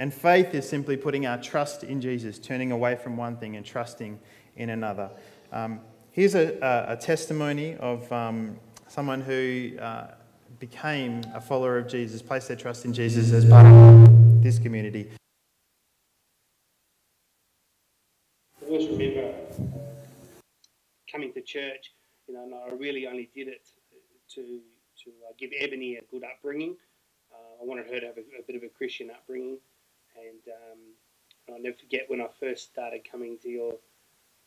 And 0.00 0.14
faith 0.14 0.54
is 0.54 0.66
simply 0.66 0.96
putting 0.96 1.26
our 1.26 1.36
trust 1.36 1.84
in 1.84 2.00
Jesus, 2.00 2.38
turning 2.38 2.72
away 2.72 2.96
from 2.96 3.18
one 3.18 3.36
thing 3.36 3.56
and 3.56 3.66
trusting 3.66 4.18
in 4.56 4.70
another. 4.70 5.10
Um, 5.52 5.80
here's 6.10 6.34
a, 6.34 6.86
a, 6.88 6.96
testimony 6.96 7.76
of 7.76 8.10
um, 8.10 8.58
someone 8.88 9.20
who 9.20 9.72
uh, 9.78 10.12
became 10.58 11.20
a 11.34 11.40
follower 11.40 11.76
of 11.76 11.86
Jesus, 11.86 12.22
placed 12.22 12.48
their 12.48 12.56
trust 12.56 12.86
in 12.86 12.94
Jesus 12.94 13.30
as 13.32 13.44
part 13.44 13.66
of 13.66 14.42
this 14.42 14.58
community. 14.58 15.10
I 18.62 18.66
always 18.70 18.88
remember 18.88 19.34
coming 21.12 21.30
to 21.34 21.42
church 21.42 21.92
You 22.26 22.36
know, 22.36 22.44
and 22.44 22.54
I 22.54 22.74
really 22.74 23.06
only 23.06 23.28
did 23.34 23.48
it 23.48 23.68
to 24.34 24.60
to 25.04 25.10
uh, 25.28 25.32
give 25.38 25.50
Ebony 25.58 25.96
a 25.96 26.02
good 26.10 26.24
upbringing. 26.24 26.76
Uh, 27.30 27.62
I 27.62 27.66
wanted 27.66 27.86
her 27.86 28.00
to 28.00 28.06
have 28.06 28.16
a, 28.16 28.20
a, 28.20 28.42
bit 28.46 28.56
of 28.56 28.62
a 28.62 28.68
Christian 28.68 29.10
upbringing, 29.10 29.58
and 30.16 30.54
um, 30.54 31.54
I'll 31.54 31.62
never 31.62 31.76
forget 31.76 32.04
when 32.08 32.20
I 32.20 32.28
first 32.38 32.70
started 32.70 33.08
coming 33.10 33.38
to 33.42 33.48
your, 33.48 33.74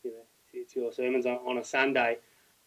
you 0.02 0.12
know, 0.12 0.24
to, 0.52 0.64
to 0.64 0.80
your 0.80 0.92
sermons 0.92 1.26
on, 1.26 1.36
on, 1.46 1.58
a 1.58 1.64
Sunday. 1.64 2.18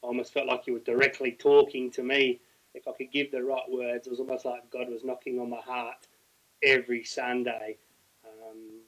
I 0.03 0.05
almost 0.05 0.33
felt 0.33 0.47
like 0.47 0.67
you 0.67 0.73
were 0.73 0.79
directly 0.79 1.31
talking 1.31 1.91
to 1.91 2.03
me. 2.03 2.41
If 2.73 2.87
I 2.87 2.91
could 2.91 3.11
give 3.11 3.31
the 3.31 3.43
right 3.43 3.69
words, 3.69 4.07
it 4.07 4.09
was 4.09 4.19
almost 4.19 4.45
like 4.45 4.69
God 4.69 4.89
was 4.89 5.03
knocking 5.03 5.39
on 5.39 5.49
my 5.49 5.61
heart 5.61 6.07
every 6.61 7.03
Sunday. 7.03 7.77
Um, 8.25 8.81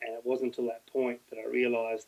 and 0.00 0.14
it 0.14 0.24
wasn't 0.24 0.56
until 0.56 0.66
that 0.66 0.86
point 0.86 1.20
that 1.30 1.38
I 1.38 1.48
realised 1.48 2.06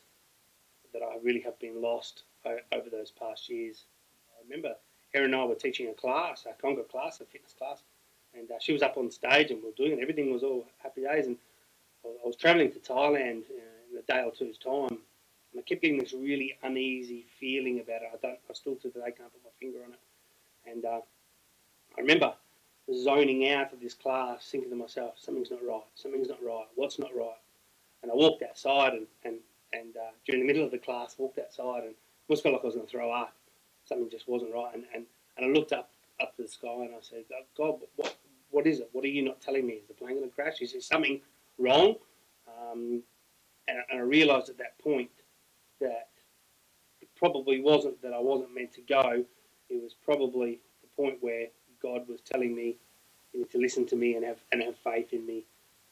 that 0.92 1.02
I 1.02 1.16
really 1.22 1.40
have 1.40 1.58
been 1.58 1.82
lost 1.82 2.24
over 2.44 2.90
those 2.90 3.10
past 3.10 3.48
years. 3.48 3.84
I 4.30 4.42
remember 4.44 4.74
Erin 5.14 5.34
and 5.34 5.42
I 5.42 5.44
were 5.44 5.54
teaching 5.54 5.88
a 5.88 5.94
class, 5.94 6.46
a 6.46 6.62
conga 6.62 6.88
class, 6.88 7.20
a 7.20 7.24
fitness 7.24 7.52
class, 7.52 7.82
and 8.38 8.50
uh, 8.50 8.54
she 8.60 8.72
was 8.72 8.82
up 8.82 8.96
on 8.96 9.10
stage 9.10 9.50
and 9.50 9.60
we 9.62 9.68
were 9.68 9.74
doing 9.76 9.92
it. 9.92 10.02
Everything 10.02 10.32
was 10.32 10.42
all 10.42 10.66
happy 10.82 11.02
days, 11.02 11.26
and 11.26 11.36
I 12.04 12.26
was 12.26 12.36
travelling 12.36 12.72
to 12.72 12.78
Thailand 12.78 13.42
uh, 13.50 13.92
in 13.92 13.98
a 13.98 14.02
day 14.02 14.22
or 14.24 14.32
two's 14.32 14.58
time, 14.58 14.98
and 15.52 15.58
I 15.58 15.62
kept 15.62 15.82
getting 15.82 15.98
this 15.98 16.12
really 16.12 16.56
uneasy 16.62 17.26
feeling 17.40 17.80
about 17.80 18.02
it. 18.02 18.10
I 18.12 18.16
don't, 18.26 18.38
I 18.48 18.52
still 18.52 18.76
to 18.76 18.90
today 18.90 19.12
can't 19.16 19.32
put 19.32 19.42
my 19.44 19.50
finger 19.58 19.78
on 19.84 19.92
it, 19.92 20.70
and 20.70 20.84
uh, 20.84 21.00
I 21.96 22.00
remember 22.00 22.34
zoning 22.94 23.50
out 23.50 23.72
of 23.72 23.80
this 23.80 23.94
class, 23.94 24.48
thinking 24.50 24.70
to 24.70 24.76
myself, 24.76 25.14
something's 25.16 25.50
not 25.50 25.60
right, 25.66 25.82
something's 25.94 26.28
not 26.28 26.42
right, 26.44 26.66
what's 26.76 26.98
not 26.98 27.10
right, 27.16 27.38
and 28.02 28.10
I 28.12 28.14
walked 28.14 28.42
outside 28.42 28.92
and 28.94 29.06
and 29.24 29.36
and 29.72 29.96
uh, 29.96 30.12
during 30.26 30.42
the 30.42 30.46
middle 30.46 30.64
of 30.64 30.70
the 30.70 30.78
class, 30.78 31.16
walked 31.18 31.38
outside 31.38 31.84
and 31.84 31.94
almost 32.28 32.42
felt 32.42 32.54
like 32.54 32.62
I 32.62 32.66
was 32.66 32.74
going 32.74 32.86
to 32.86 32.90
throw 32.90 33.10
up. 33.10 33.34
Something 33.84 34.10
just 34.10 34.28
wasn't 34.28 34.54
right, 34.54 34.74
and, 34.74 34.84
and, 34.94 35.04
and 35.36 35.46
I 35.46 35.48
looked 35.48 35.72
up 35.72 35.90
up 36.20 36.34
to 36.36 36.42
the 36.42 36.48
sky 36.48 36.84
and 36.86 36.94
I 36.94 36.98
said, 37.02 37.24
God, 37.56 37.80
what 37.96 38.16
what 38.50 38.66
is 38.66 38.80
it? 38.80 38.88
What 38.92 39.04
are 39.04 39.08
you 39.08 39.22
not 39.22 39.40
telling 39.40 39.66
me? 39.66 39.74
Is 39.74 39.86
the 39.86 39.94
plane 39.94 40.16
going 40.16 40.28
to 40.28 40.34
crash? 40.34 40.60
Is 40.60 40.72
there 40.72 40.80
something 40.80 41.20
wrong? 41.58 41.96
Um, 42.48 43.02
and, 43.68 43.78
and 43.90 44.00
I 44.00 44.02
realised 44.02 44.48
at 44.48 44.58
that 44.58 44.78
point 44.78 45.10
that 45.80 46.08
it 47.00 47.08
probably 47.16 47.60
wasn't 47.60 48.00
that 48.02 48.12
I 48.12 48.20
wasn't 48.20 48.54
meant 48.54 48.72
to 48.74 48.80
go. 48.82 49.24
It 49.68 49.82
was 49.82 49.94
probably 50.04 50.60
the 50.82 50.88
point 50.96 51.18
where 51.20 51.46
God 51.82 52.08
was 52.08 52.20
telling 52.20 52.54
me 52.54 52.76
you 53.32 53.40
need 53.40 53.50
to 53.50 53.58
listen 53.58 53.86
to 53.86 53.96
me 53.96 54.14
and 54.14 54.24
have 54.24 54.38
and 54.52 54.62
have 54.62 54.76
faith 54.78 55.12
in 55.12 55.26
me. 55.26 55.44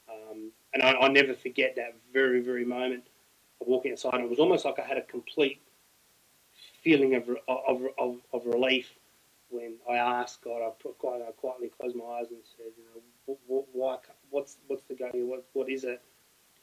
Um, 0.08 0.50
and 0.72 0.82
I, 0.82 0.92
I 0.92 1.08
never 1.08 1.34
forget 1.34 1.76
that 1.76 1.96
very 2.12 2.40
very 2.40 2.64
moment 2.64 3.04
of 3.60 3.66
walking 3.66 3.92
outside. 3.92 4.20
It 4.20 4.30
was 4.30 4.38
almost 4.38 4.64
like 4.64 4.78
I 4.78 4.86
had 4.86 4.96
a 4.98 5.02
complete 5.02 5.60
feeling 6.82 7.14
of 7.14 7.28
of, 7.48 7.82
of, 7.98 8.16
of 8.32 8.46
relief 8.46 8.94
when 9.54 9.76
I 9.90 9.96
asked 9.96 10.42
God. 10.44 10.62
I, 10.62 10.70
put, 10.82 10.96
I 11.28 11.32
quietly 11.32 11.70
closed 11.80 11.96
my 11.96 12.04
eyes 12.06 12.28
and 12.30 12.40
said, 12.56 12.66
you 12.78 12.84
know, 12.94 13.38
what, 13.46 13.66
why, 13.72 13.98
what's 14.30 14.58
what's 14.68 14.84
the 14.84 14.96
go 14.96 15.10
here? 15.12 15.26
What 15.26 15.46
what 15.54 15.70
is 15.70 15.84
it? 15.84 16.02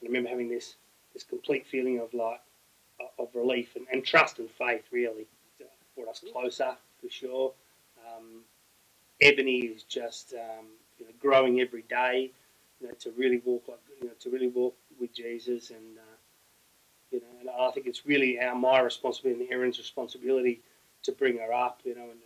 And 0.00 0.04
I 0.04 0.06
remember 0.08 0.30
having 0.30 0.50
this 0.50 0.76
this 1.14 1.24
complete 1.24 1.66
feeling 1.66 2.00
of 2.00 2.14
like 2.14 2.40
of 3.18 3.28
relief 3.34 3.76
and, 3.76 3.86
and 3.92 4.04
trust 4.04 4.38
and 4.40 4.50
faith. 4.50 4.84
Really 4.92 5.26
brought 5.96 6.08
us 6.10 6.24
closer 6.32 6.76
for 7.02 7.10
sure. 7.10 7.52
Um, 8.08 8.42
Ebony 9.22 9.60
is 9.60 9.84
just 9.84 10.34
um, 10.34 10.66
you 10.98 11.06
know 11.06 11.12
growing 11.20 11.60
every 11.60 11.82
day. 11.84 12.32
You 12.80 12.88
know, 12.88 12.94
to 13.00 13.12
really 13.12 13.42
walk 13.44 13.64
like 13.68 13.80
you 14.00 14.08
know 14.08 14.14
to 14.20 14.30
really 14.30 14.48
walk 14.48 14.76
with 15.00 15.14
Jesus 15.14 15.70
and. 15.70 15.98
Uh, 15.98 16.02
you 17.12 17.20
know, 17.20 17.26
and 17.40 17.50
I 17.50 17.70
think 17.72 17.86
it's 17.86 18.06
really 18.06 18.40
our 18.40 18.54
my 18.54 18.80
responsibility 18.80 19.44
and 19.44 19.52
Erin's 19.52 19.78
responsibility 19.78 20.60
to 21.04 21.12
bring 21.12 21.38
her 21.38 21.52
up, 21.52 21.80
you 21.84 21.94
know, 21.94 22.02
and, 22.02 22.20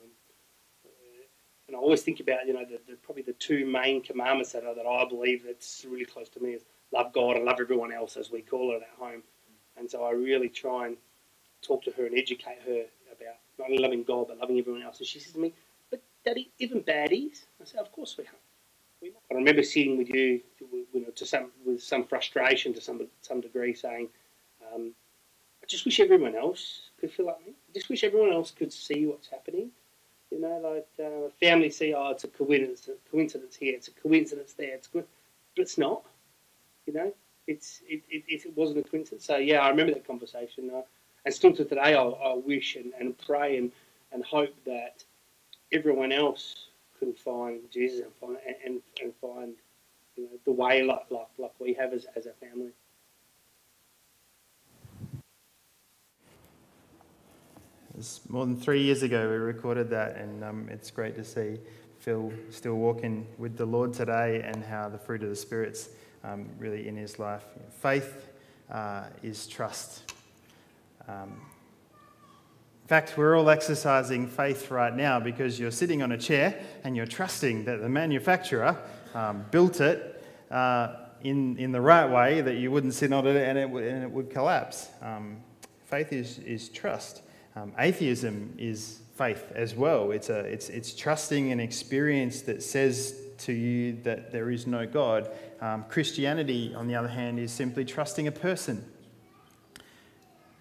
and 1.68 1.76
I 1.76 1.80
always 1.80 2.02
think 2.02 2.20
about, 2.20 2.46
you 2.46 2.52
know, 2.52 2.64
the, 2.64 2.78
the, 2.88 2.96
probably 2.96 3.22
the 3.22 3.32
two 3.34 3.66
main 3.66 4.02
commandments 4.02 4.52
that, 4.52 4.64
are, 4.64 4.74
that 4.74 4.86
I 4.86 5.08
believe 5.08 5.44
that's 5.44 5.84
really 5.88 6.04
close 6.04 6.28
to 6.30 6.40
me 6.40 6.50
is 6.50 6.62
love 6.92 7.12
God 7.12 7.36
and 7.36 7.44
love 7.44 7.58
everyone 7.60 7.92
else, 7.92 8.16
as 8.16 8.30
we 8.30 8.40
call 8.40 8.72
it 8.72 8.82
at 8.82 8.98
home. 8.98 9.22
And 9.76 9.90
so 9.90 10.04
I 10.04 10.12
really 10.12 10.48
try 10.48 10.86
and 10.86 10.96
talk 11.62 11.82
to 11.84 11.90
her 11.92 12.06
and 12.06 12.16
educate 12.16 12.58
her 12.66 12.84
about 13.10 13.36
not 13.58 13.70
only 13.70 13.78
loving 13.82 14.04
God 14.04 14.28
but 14.28 14.38
loving 14.38 14.58
everyone 14.58 14.82
else. 14.82 14.98
And 14.98 15.06
she 15.06 15.18
says 15.18 15.32
to 15.32 15.38
me, 15.38 15.52
"But 15.90 16.00
Daddy, 16.24 16.50
even 16.58 16.82
baddies?" 16.82 17.46
I 17.60 17.64
said, 17.64 17.80
"Of 17.80 17.92
course 17.92 18.16
we 18.16 18.24
have." 18.24 18.34
I 19.30 19.34
remember 19.34 19.62
sitting 19.62 19.98
with 19.98 20.08
you, 20.08 20.40
you 20.60 21.00
know, 21.00 21.10
to 21.10 21.26
some 21.26 21.52
with 21.64 21.82
some 21.82 22.04
frustration 22.04 22.72
to 22.74 22.80
some 22.80 23.08
some 23.20 23.40
degree, 23.40 23.74
saying, 23.74 24.08
um, 24.72 24.94
"I 25.62 25.66
just 25.66 25.84
wish 25.84 26.00
everyone 26.00 26.34
else 26.36 26.90
could 26.98 27.12
feel 27.12 27.26
like 27.26 27.44
me. 27.46 27.52
I 27.68 27.72
just 27.72 27.88
wish 27.88 28.04
everyone 28.04 28.32
else 28.32 28.50
could 28.50 28.72
see 28.72 29.06
what's 29.06 29.28
happening." 29.28 29.72
You 30.36 30.42
know, 30.42 30.58
like 30.58 30.86
uh, 31.02 31.30
family 31.40 31.70
see, 31.70 31.94
oh, 31.94 32.10
it's 32.10 32.24
a 32.24 32.28
coincidence, 32.28 32.90
coincidence 33.10 33.56
here, 33.56 33.74
it's 33.74 33.88
a 33.88 33.92
coincidence 33.92 34.52
there, 34.52 34.74
it's 34.74 34.86
good, 34.86 35.06
but 35.54 35.62
it's 35.62 35.78
not. 35.78 36.02
You 36.84 36.92
know, 36.92 37.14
it's 37.46 37.80
it, 37.88 38.02
it, 38.10 38.24
it 38.28 38.54
wasn't 38.54 38.80
a 38.80 38.82
coincidence. 38.82 39.24
So 39.24 39.38
yeah, 39.38 39.60
I 39.60 39.70
remember 39.70 39.94
that 39.94 40.06
conversation, 40.06 40.70
uh, 40.74 40.82
and 41.24 41.32
still 41.32 41.54
to 41.54 41.64
today, 41.64 41.94
I, 41.94 42.02
I 42.02 42.34
wish 42.34 42.76
and, 42.76 42.92
and 43.00 43.16
pray 43.16 43.56
and, 43.56 43.72
and 44.12 44.22
hope 44.26 44.54
that 44.66 45.02
everyone 45.72 46.12
else 46.12 46.66
can 46.98 47.14
find 47.14 47.60
Jesus 47.72 48.04
and 48.04 48.12
find 48.20 48.36
and, 48.62 48.82
and 49.02 49.14
find 49.22 49.54
you 50.16 50.24
know, 50.24 50.28
the 50.44 50.52
way 50.52 50.82
like, 50.82 51.10
like 51.10 51.28
like 51.38 51.52
we 51.58 51.72
have 51.72 51.94
as, 51.94 52.04
as 52.14 52.26
a 52.26 52.32
family. 52.32 52.72
Was 57.96 58.20
more 58.28 58.44
than 58.44 58.56
three 58.56 58.82
years 58.82 59.02
ago 59.02 59.28
we 59.28 59.36
recorded 59.36 59.88
that, 59.90 60.16
and 60.16 60.44
um, 60.44 60.68
it's 60.70 60.90
great 60.90 61.16
to 61.16 61.24
see 61.24 61.58
Phil 61.98 62.30
still 62.50 62.74
walking 62.74 63.26
with 63.38 63.56
the 63.56 63.64
Lord 63.64 63.94
today 63.94 64.42
and 64.44 64.62
how 64.62 64.88
the 64.88 64.98
fruit 64.98 65.22
of 65.22 65.30
the 65.30 65.36
Spirit's 65.36 65.88
um, 66.22 66.48
really 66.58 66.88
in 66.88 66.96
his 66.96 67.18
life. 67.18 67.44
Faith 67.80 68.28
uh, 68.70 69.04
is 69.22 69.46
trust. 69.46 70.12
Um, 71.08 71.40
in 72.82 72.88
fact, 72.88 73.16
we're 73.16 73.34
all 73.34 73.48
exercising 73.48 74.28
faith 74.28 74.70
right 74.70 74.94
now 74.94 75.18
because 75.18 75.58
you're 75.58 75.70
sitting 75.70 76.02
on 76.02 76.12
a 76.12 76.18
chair 76.18 76.62
and 76.84 76.96
you're 76.96 77.06
trusting 77.06 77.64
that 77.64 77.80
the 77.80 77.88
manufacturer 77.88 78.76
um, 79.14 79.44
built 79.50 79.80
it 79.80 80.22
uh, 80.50 80.96
in, 81.22 81.56
in 81.56 81.72
the 81.72 81.80
right 81.80 82.08
way, 82.08 82.42
that 82.42 82.56
you 82.56 82.70
wouldn't 82.70 82.94
sit 82.94 83.12
on 83.12 83.26
it 83.26 83.36
and 83.36 83.58
it, 83.58 83.68
and 83.68 84.04
it 84.04 84.10
would 84.10 84.30
collapse. 84.30 84.88
Um, 85.00 85.38
faith 85.86 86.12
is, 86.12 86.38
is 86.40 86.68
trust. 86.68 87.22
Um, 87.56 87.72
atheism 87.78 88.54
is 88.58 89.00
faith 89.16 89.50
as 89.54 89.74
well. 89.74 90.10
It's, 90.10 90.28
a, 90.28 90.40
it's, 90.40 90.68
it's 90.68 90.94
trusting 90.94 91.50
an 91.52 91.58
experience 91.58 92.42
that 92.42 92.62
says 92.62 93.18
to 93.38 93.52
you 93.52 93.94
that 94.02 94.30
there 94.30 94.50
is 94.50 94.66
no 94.66 94.86
God. 94.86 95.30
Um, 95.62 95.84
Christianity, 95.88 96.74
on 96.74 96.86
the 96.86 96.94
other 96.94 97.08
hand, 97.08 97.38
is 97.38 97.50
simply 97.50 97.86
trusting 97.86 98.26
a 98.26 98.32
person 98.32 98.84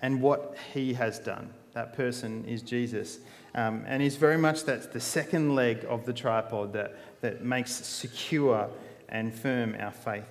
and 0.02 0.22
what 0.22 0.56
he 0.74 0.94
has 0.94 1.20
done. 1.20 1.54
That 1.74 1.94
person 1.94 2.46
is 2.46 2.62
Jesus. 2.62 3.20
Um, 3.56 3.84
and 3.88 4.02
is 4.02 4.16
very 4.16 4.38
much 4.38 4.64
that's 4.64 4.88
the 4.88 5.00
second 5.00 5.54
leg 5.56 5.86
of 5.90 6.06
the 6.06 6.14
tripod 6.14 6.72
that, 6.74 6.96
that 7.22 7.44
makes 7.44 7.72
secure 7.72 8.70
and 9.10 9.34
firm 9.34 9.76
our 9.80 9.92
faith. 9.92 10.26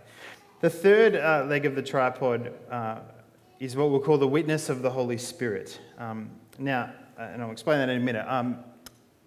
The 0.60 0.70
third 0.70 1.14
uh, 1.14 1.44
leg 1.46 1.66
of 1.66 1.74
the 1.74 1.82
tripod 1.82 2.52
uh, 2.70 3.00
is 3.60 3.76
what 3.76 3.90
we'll 3.90 4.00
call 4.00 4.18
the 4.18 4.28
witness 4.28 4.70
of 4.70 4.82
the 4.82 4.90
Holy 4.90 5.18
Spirit. 5.18 5.78
Um, 5.98 6.30
now, 6.58 6.92
uh, 7.18 7.22
and 7.22 7.42
I'll 7.42 7.50
explain 7.50 7.78
that 7.78 7.88
in 7.88 7.96
a 7.96 8.04
minute. 8.04 8.26
Um, 8.28 8.58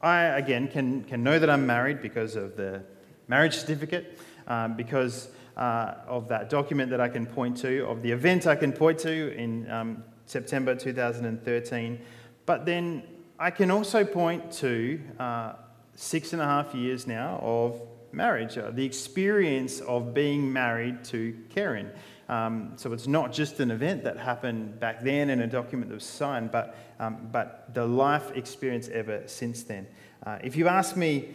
I, 0.02 0.22
again, 0.24 0.68
can, 0.68 1.04
can 1.04 1.24
know 1.24 1.40
that 1.40 1.50
I'm 1.50 1.66
married 1.66 2.02
because 2.02 2.36
of 2.36 2.56
the 2.56 2.84
marriage 3.28 3.56
certificate, 3.56 4.20
um, 4.48 4.76
because 4.76 5.30
uh, 5.58 5.96
of 6.08 6.28
that 6.28 6.50
document 6.50 6.92
that 6.92 7.02
I 7.02 7.10
can 7.10 7.26
point 7.26 7.58
to, 7.58 7.86
of 7.88 8.02
the 8.02 8.12
event 8.12 8.46
I 8.46 8.56
can 8.56 8.72
point 8.72 9.00
to 9.00 9.36
in 9.36 9.70
um, 9.72 10.04
September 10.26 10.76
2013. 10.76 12.00
But 12.46 12.66
then 12.66 13.04
I 13.40 13.52
can 13.52 13.72
also 13.72 14.04
point 14.06 14.52
to 14.54 15.02
uh, 15.20 15.54
six 15.96 16.34
and 16.34 16.42
a 16.42 16.46
half 16.46 16.76
years 16.76 17.08
now 17.08 17.40
of 17.42 17.82
marriage, 18.12 18.58
uh, 18.58 18.72
the 18.72 18.86
experience 18.86 19.80
of 19.82 20.14
being 20.14 20.52
married 20.52 21.04
to 21.06 21.36
Karen. 21.50 21.92
Um, 22.30 22.74
so 22.76 22.92
it's 22.92 23.08
not 23.08 23.32
just 23.32 23.60
an 23.60 23.72
event 23.72 24.04
that 24.04 24.18
happened 24.18 24.80
back 24.80 25.02
then 25.02 25.30
in 25.30 25.42
a 25.42 25.48
document 25.48 25.90
that 25.90 25.96
was 25.96 26.04
signed, 26.04 26.52
but, 26.52 26.76
um, 27.00 27.30
but 27.32 27.74
the 27.74 27.86
life 27.86 28.32
experience 28.36 28.90
ever 28.90 29.24
since 29.28 29.64
then. 29.64 29.88
Uh, 30.26 30.38
if 30.44 30.56
you 30.56 30.68
ask 30.68 30.98
me 30.98 31.30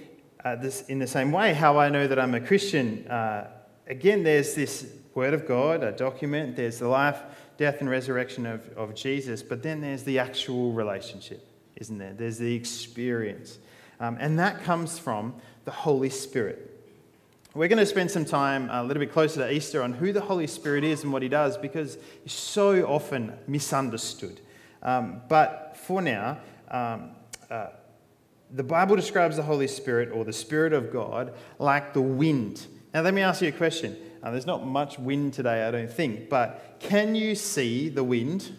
uh, 0.44 0.56
this 0.56 0.82
in 0.88 0.98
the 0.98 1.06
same 1.06 1.32
way, 1.32 1.54
how 1.54 1.78
I 1.78 1.88
know 1.88 2.06
that 2.06 2.18
I'm 2.18 2.34
a 2.34 2.40
Christian, 2.40 3.06
uh, 3.08 3.48
again, 3.86 4.22
there's 4.22 4.54
this 4.54 4.92
Word 5.14 5.34
of 5.34 5.46
God, 5.46 5.82
a 5.82 5.92
document, 5.92 6.56
there's 6.56 6.78
the 6.78 6.88
life, 6.88 7.20
death, 7.56 7.80
and 7.80 7.88
resurrection 7.88 8.44
of, 8.44 8.68
of 8.76 8.94
Jesus, 8.94 9.42
but 9.42 9.62
then 9.62 9.80
there's 9.80 10.02
the 10.02 10.18
actual 10.18 10.72
relationship, 10.72 11.46
isn't 11.76 11.98
there? 11.98 12.12
There's 12.12 12.38
the 12.38 12.54
experience. 12.54 13.58
Um, 14.00 14.16
and 14.20 14.38
that 14.38 14.62
comes 14.62 14.98
from 14.98 15.34
the 15.64 15.70
Holy 15.70 16.10
Spirit. 16.10 16.71
We're 17.54 17.68
going 17.68 17.78
to 17.80 17.86
spend 17.86 18.10
some 18.10 18.24
time 18.24 18.70
a 18.70 18.82
little 18.82 18.98
bit 18.98 19.12
closer 19.12 19.40
to 19.40 19.52
Easter 19.52 19.82
on 19.82 19.92
who 19.92 20.10
the 20.10 20.22
Holy 20.22 20.46
Spirit 20.46 20.84
is 20.84 21.04
and 21.04 21.12
what 21.12 21.20
he 21.20 21.28
does 21.28 21.58
because 21.58 21.98
he's 22.22 22.32
so 22.32 22.82
often 22.86 23.34
misunderstood. 23.46 24.40
Um, 24.82 25.20
but 25.28 25.76
for 25.76 26.00
now, 26.00 26.38
um, 26.70 27.10
uh, 27.50 27.66
the 28.50 28.62
Bible 28.62 28.96
describes 28.96 29.36
the 29.36 29.42
Holy 29.42 29.66
Spirit 29.66 30.10
or 30.12 30.24
the 30.24 30.32
Spirit 30.32 30.72
of 30.72 30.90
God 30.90 31.34
like 31.58 31.92
the 31.92 32.00
wind. 32.00 32.66
Now, 32.94 33.02
let 33.02 33.12
me 33.12 33.20
ask 33.20 33.42
you 33.42 33.48
a 33.48 33.52
question. 33.52 33.98
Uh, 34.22 34.30
there's 34.30 34.46
not 34.46 34.64
much 34.66 34.98
wind 34.98 35.34
today, 35.34 35.68
I 35.68 35.70
don't 35.70 35.92
think, 35.92 36.30
but 36.30 36.76
can 36.80 37.14
you 37.14 37.34
see 37.34 37.90
the 37.90 38.02
wind? 38.02 38.56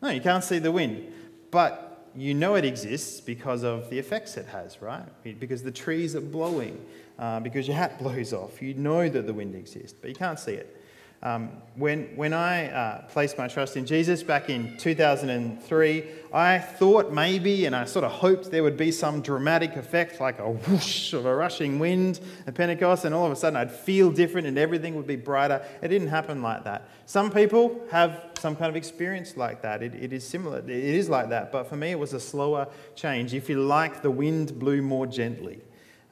No, 0.00 0.10
you 0.10 0.20
can't 0.20 0.44
see 0.44 0.60
the 0.60 0.70
wind. 0.70 1.12
But 1.50 1.91
you 2.14 2.34
know 2.34 2.54
it 2.54 2.64
exists 2.64 3.20
because 3.20 3.62
of 3.62 3.90
the 3.90 3.98
effects 3.98 4.36
it 4.36 4.46
has, 4.46 4.80
right? 4.82 5.06
Because 5.38 5.62
the 5.62 5.70
trees 5.70 6.14
are 6.14 6.20
blowing, 6.20 6.84
uh, 7.18 7.40
because 7.40 7.66
your 7.66 7.76
hat 7.76 7.98
blows 8.02 8.32
off. 8.32 8.60
You 8.60 8.74
know 8.74 9.08
that 9.08 9.26
the 9.26 9.32
wind 9.32 9.54
exists, 9.54 9.96
but 10.00 10.08
you 10.08 10.16
can't 10.16 10.38
see 10.38 10.52
it. 10.52 10.78
Um, 11.24 11.50
when, 11.76 12.16
when 12.16 12.32
I 12.32 12.68
uh, 12.72 13.02
placed 13.02 13.38
my 13.38 13.46
trust 13.46 13.76
in 13.76 13.86
Jesus 13.86 14.24
back 14.24 14.50
in 14.50 14.76
2003, 14.76 16.04
I 16.34 16.58
thought 16.58 17.12
maybe, 17.12 17.64
and 17.64 17.76
I 17.76 17.84
sort 17.84 18.04
of 18.04 18.10
hoped 18.10 18.50
there 18.50 18.64
would 18.64 18.76
be 18.76 18.90
some 18.90 19.22
dramatic 19.22 19.76
effect, 19.76 20.20
like 20.20 20.40
a 20.40 20.50
whoosh 20.50 21.12
of 21.12 21.24
a 21.24 21.34
rushing 21.34 21.78
wind 21.78 22.18
at 22.48 22.56
Pentecost, 22.56 23.04
and 23.04 23.14
all 23.14 23.24
of 23.24 23.30
a 23.30 23.36
sudden 23.36 23.56
I'd 23.56 23.70
feel 23.70 24.10
different 24.10 24.48
and 24.48 24.58
everything 24.58 24.96
would 24.96 25.06
be 25.06 25.14
brighter. 25.14 25.64
It 25.80 25.88
didn't 25.88 26.08
happen 26.08 26.42
like 26.42 26.64
that. 26.64 26.88
Some 27.06 27.30
people 27.30 27.80
have 27.92 28.31
some 28.42 28.56
kind 28.56 28.68
of 28.68 28.76
experience 28.76 29.38
like 29.38 29.62
that. 29.62 29.82
It, 29.82 29.94
it 29.94 30.12
is 30.12 30.26
similar, 30.26 30.58
it 30.58 30.68
is 30.68 31.08
like 31.08 31.30
that, 31.30 31.50
but 31.50 31.66
for 31.68 31.76
me 31.76 31.92
it 31.92 31.98
was 31.98 32.12
a 32.12 32.20
slower 32.20 32.68
change. 32.94 33.32
If 33.32 33.48
you 33.48 33.62
like, 33.62 34.02
the 34.02 34.10
wind 34.10 34.58
blew 34.58 34.82
more 34.82 35.06
gently. 35.06 35.60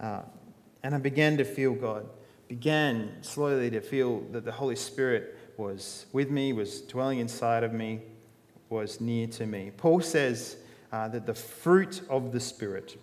Uh, 0.00 0.22
and 0.82 0.94
I 0.94 0.98
began 0.98 1.36
to 1.36 1.44
feel 1.44 1.74
God 1.74 2.06
began 2.50 3.12
slowly 3.20 3.70
to 3.70 3.80
feel 3.80 4.22
that 4.32 4.44
the 4.44 4.50
Holy 4.50 4.74
Spirit 4.74 5.38
was 5.56 6.06
with 6.12 6.30
me, 6.30 6.52
was 6.52 6.80
dwelling 6.80 7.20
inside 7.20 7.62
of 7.62 7.72
me, 7.72 8.00
was 8.68 9.00
near 9.00 9.28
to 9.28 9.46
me. 9.46 9.70
Paul 9.76 10.00
says 10.00 10.56
uh, 10.90 11.06
that 11.10 11.26
the 11.26 11.34
fruit 11.34 12.02
of 12.10 12.32
the 12.32 12.40
Spirit, 12.40 12.98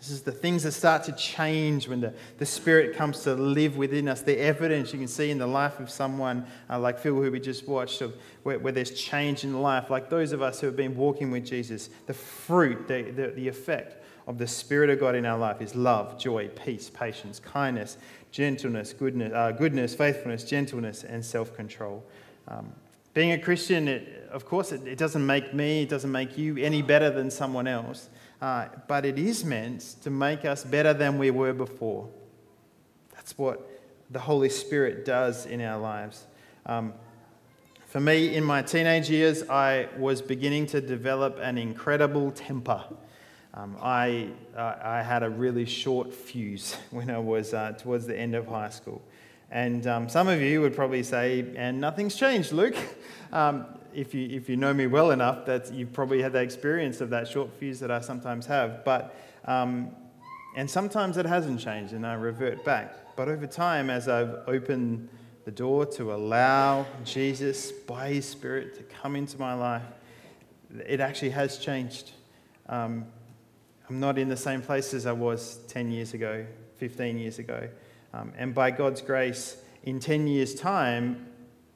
this 0.00 0.10
is 0.10 0.22
the 0.22 0.32
things 0.32 0.62
that 0.62 0.72
start 0.72 1.04
to 1.04 1.12
change 1.12 1.86
when 1.86 2.00
the, 2.00 2.14
the 2.38 2.46
Spirit 2.46 2.96
comes 2.96 3.20
to 3.24 3.34
live 3.34 3.76
within 3.76 4.08
us. 4.08 4.22
The 4.22 4.38
evidence 4.38 4.94
you 4.94 4.98
can 4.98 5.08
see 5.08 5.30
in 5.30 5.36
the 5.36 5.46
life 5.46 5.78
of 5.78 5.90
someone 5.90 6.46
uh, 6.70 6.78
like 6.78 6.98
Phil, 6.98 7.14
who 7.14 7.30
we 7.30 7.38
just 7.38 7.68
watched, 7.68 8.00
of 8.00 8.16
where, 8.42 8.58
where, 8.58 8.72
there's 8.72 8.92
change 8.92 9.44
in 9.44 9.60
life, 9.60 9.90
like 9.90 10.08
those 10.08 10.32
of 10.32 10.40
us 10.40 10.58
who 10.58 10.66
have 10.68 10.76
been 10.76 10.96
walking 10.96 11.30
with 11.30 11.44
Jesus, 11.44 11.90
the 12.06 12.14
fruit, 12.14 12.88
the, 12.88 13.10
the, 13.10 13.28
the 13.28 13.46
effect 13.46 14.02
of 14.26 14.38
the 14.38 14.46
Spirit 14.46 14.88
of 14.88 14.98
God 14.98 15.14
in 15.14 15.26
our 15.26 15.38
life 15.38 15.60
is 15.60 15.74
love, 15.74 16.18
joy, 16.18 16.48
peace, 16.48 16.88
patience, 16.88 17.38
kindness, 17.38 17.98
gentleness, 18.30 18.94
goodness, 18.94 19.34
uh, 19.34 19.52
goodness 19.52 19.94
faithfulness, 19.94 20.44
gentleness, 20.44 21.04
and 21.04 21.22
self 21.22 21.54
control. 21.54 22.02
Um, 22.48 22.72
being 23.12 23.32
a 23.32 23.38
Christian, 23.38 23.86
it, 23.86 24.28
of 24.30 24.46
course, 24.46 24.72
it, 24.72 24.86
it, 24.86 24.96
doesn't 24.96 25.26
make 25.26 25.52
me, 25.52 25.82
it 25.82 25.90
doesn't 25.90 26.12
make 26.12 26.38
you 26.38 26.56
any 26.56 26.80
better 26.80 27.10
than 27.10 27.30
someone 27.30 27.66
else, 27.66 28.08
uh, 28.40 28.66
but 28.88 29.04
it 29.04 29.18
is 29.18 29.44
meant 29.44 29.80
to 30.02 30.10
make 30.10 30.44
us 30.44 30.64
better 30.64 30.94
than 30.94 31.18
we 31.18 31.30
were 31.30 31.52
before. 31.52 32.08
That's 33.14 33.36
what 33.36 33.68
the 34.10 34.18
Holy 34.18 34.48
Spirit 34.48 35.04
does 35.04 35.46
in 35.46 35.60
our 35.60 35.78
lives. 35.78 36.26
Um, 36.66 36.94
for 37.86 38.00
me, 38.00 38.34
in 38.34 38.44
my 38.44 38.62
teenage 38.62 39.10
years, 39.10 39.48
I 39.48 39.88
was 39.98 40.22
beginning 40.22 40.66
to 40.66 40.80
develop 40.80 41.38
an 41.42 41.58
incredible 41.58 42.30
temper. 42.30 42.84
Um, 43.52 43.76
I, 43.82 44.28
uh, 44.56 44.76
I 44.82 45.02
had 45.02 45.24
a 45.24 45.28
really 45.28 45.64
short 45.64 46.14
fuse 46.14 46.76
when 46.90 47.10
I 47.10 47.18
was 47.18 47.52
uh, 47.52 47.72
towards 47.72 48.06
the 48.06 48.16
end 48.16 48.34
of 48.34 48.46
high 48.46 48.68
school. 48.68 49.02
And 49.50 49.86
um, 49.86 50.08
some 50.08 50.28
of 50.28 50.40
you 50.40 50.60
would 50.60 50.74
probably 50.74 51.02
say, 51.02 51.44
and 51.56 51.80
nothing's 51.80 52.14
changed, 52.14 52.52
Luke. 52.52 52.76
Um, 53.32 53.66
if, 53.94 54.12
you, 54.12 54.26
if 54.28 54.48
you 54.48 54.56
know 54.56 54.74
me 54.74 54.88
well 54.88 55.12
enough, 55.12 55.46
that 55.46 55.72
you've 55.72 55.92
probably 55.92 56.20
had 56.20 56.32
that 56.32 56.42
experience 56.42 57.00
of 57.00 57.10
that 57.10 57.28
short 57.28 57.52
fuse 57.60 57.78
that 57.78 57.88
I 57.88 58.00
sometimes 58.00 58.44
have. 58.46 58.84
But, 58.84 59.14
um, 59.44 59.92
and 60.56 60.68
sometimes 60.68 61.16
it 61.16 61.26
hasn't 61.26 61.60
changed 61.60 61.92
and 61.92 62.04
I 62.04 62.14
revert 62.14 62.64
back. 62.64 62.92
But 63.14 63.28
over 63.28 63.46
time, 63.46 63.88
as 63.88 64.08
I've 64.08 64.34
opened 64.48 65.08
the 65.44 65.52
door 65.52 65.86
to 65.86 66.12
allow 66.12 66.86
Jesus 67.04 67.70
by 67.70 68.08
His 68.08 68.26
Spirit 68.26 68.76
to 68.78 68.82
come 68.82 69.14
into 69.14 69.38
my 69.38 69.54
life, 69.54 69.84
it 70.86 71.00
actually 71.00 71.30
has 71.30 71.58
changed. 71.58 72.10
Um, 72.68 73.06
I'm 73.88 74.00
not 74.00 74.18
in 74.18 74.28
the 74.28 74.36
same 74.36 74.62
place 74.62 74.94
as 74.94 75.06
I 75.06 75.12
was 75.12 75.58
10 75.68 75.90
years 75.90 76.14
ago, 76.14 76.46
15 76.78 77.18
years 77.18 77.38
ago. 77.38 77.68
Um, 78.12 78.32
and 78.36 78.54
by 78.54 78.70
God's 78.70 79.02
grace, 79.02 79.56
in 79.84 80.00
10 80.00 80.26
years' 80.26 80.54
time, 80.54 81.26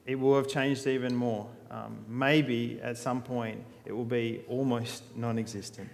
it 0.05 0.15
will 0.15 0.35
have 0.35 0.47
changed 0.47 0.85
even 0.87 1.15
more. 1.15 1.47
Um, 1.71 2.05
maybe 2.07 2.79
at 2.81 2.97
some 2.97 3.21
point 3.21 3.63
it 3.85 3.91
will 3.91 4.05
be 4.05 4.43
almost 4.47 5.03
non 5.15 5.39
existent. 5.39 5.89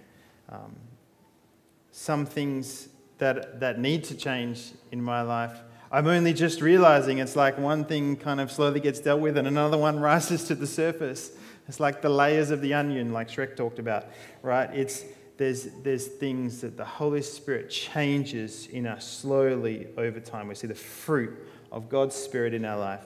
Um, 0.48 0.76
some 1.90 2.26
things 2.26 2.88
that, 3.18 3.60
that 3.60 3.78
need 3.78 4.04
to 4.04 4.16
change 4.16 4.72
in 4.90 5.02
my 5.02 5.22
life, 5.22 5.58
I'm 5.90 6.06
only 6.06 6.32
just 6.32 6.60
realizing 6.60 7.18
it's 7.18 7.36
like 7.36 7.58
one 7.58 7.84
thing 7.84 8.16
kind 8.16 8.40
of 8.40 8.50
slowly 8.50 8.80
gets 8.80 9.00
dealt 9.00 9.20
with 9.20 9.36
and 9.36 9.46
another 9.46 9.78
one 9.78 10.00
rises 10.10 10.44
to 10.44 10.54
the 10.54 10.66
surface. 10.66 11.32
It's 11.68 11.80
like 11.80 12.02
the 12.02 12.08
layers 12.08 12.50
of 12.50 12.60
the 12.60 12.74
onion, 12.74 13.12
like 13.12 13.28
Shrek 13.28 13.56
talked 13.56 13.78
about, 13.78 14.06
right? 14.42 14.68
It's, 14.74 15.04
there's, 15.42 15.64
there's 15.82 16.06
things 16.06 16.60
that 16.60 16.76
the 16.76 16.84
Holy 16.84 17.20
Spirit 17.20 17.68
changes 17.68 18.68
in 18.68 18.86
us 18.86 19.04
slowly 19.04 19.88
over 19.98 20.20
time. 20.20 20.46
We 20.46 20.54
see 20.54 20.68
the 20.68 20.74
fruit 20.76 21.36
of 21.72 21.88
God's 21.88 22.14
Spirit 22.14 22.54
in 22.54 22.64
our 22.64 22.78
life. 22.78 23.04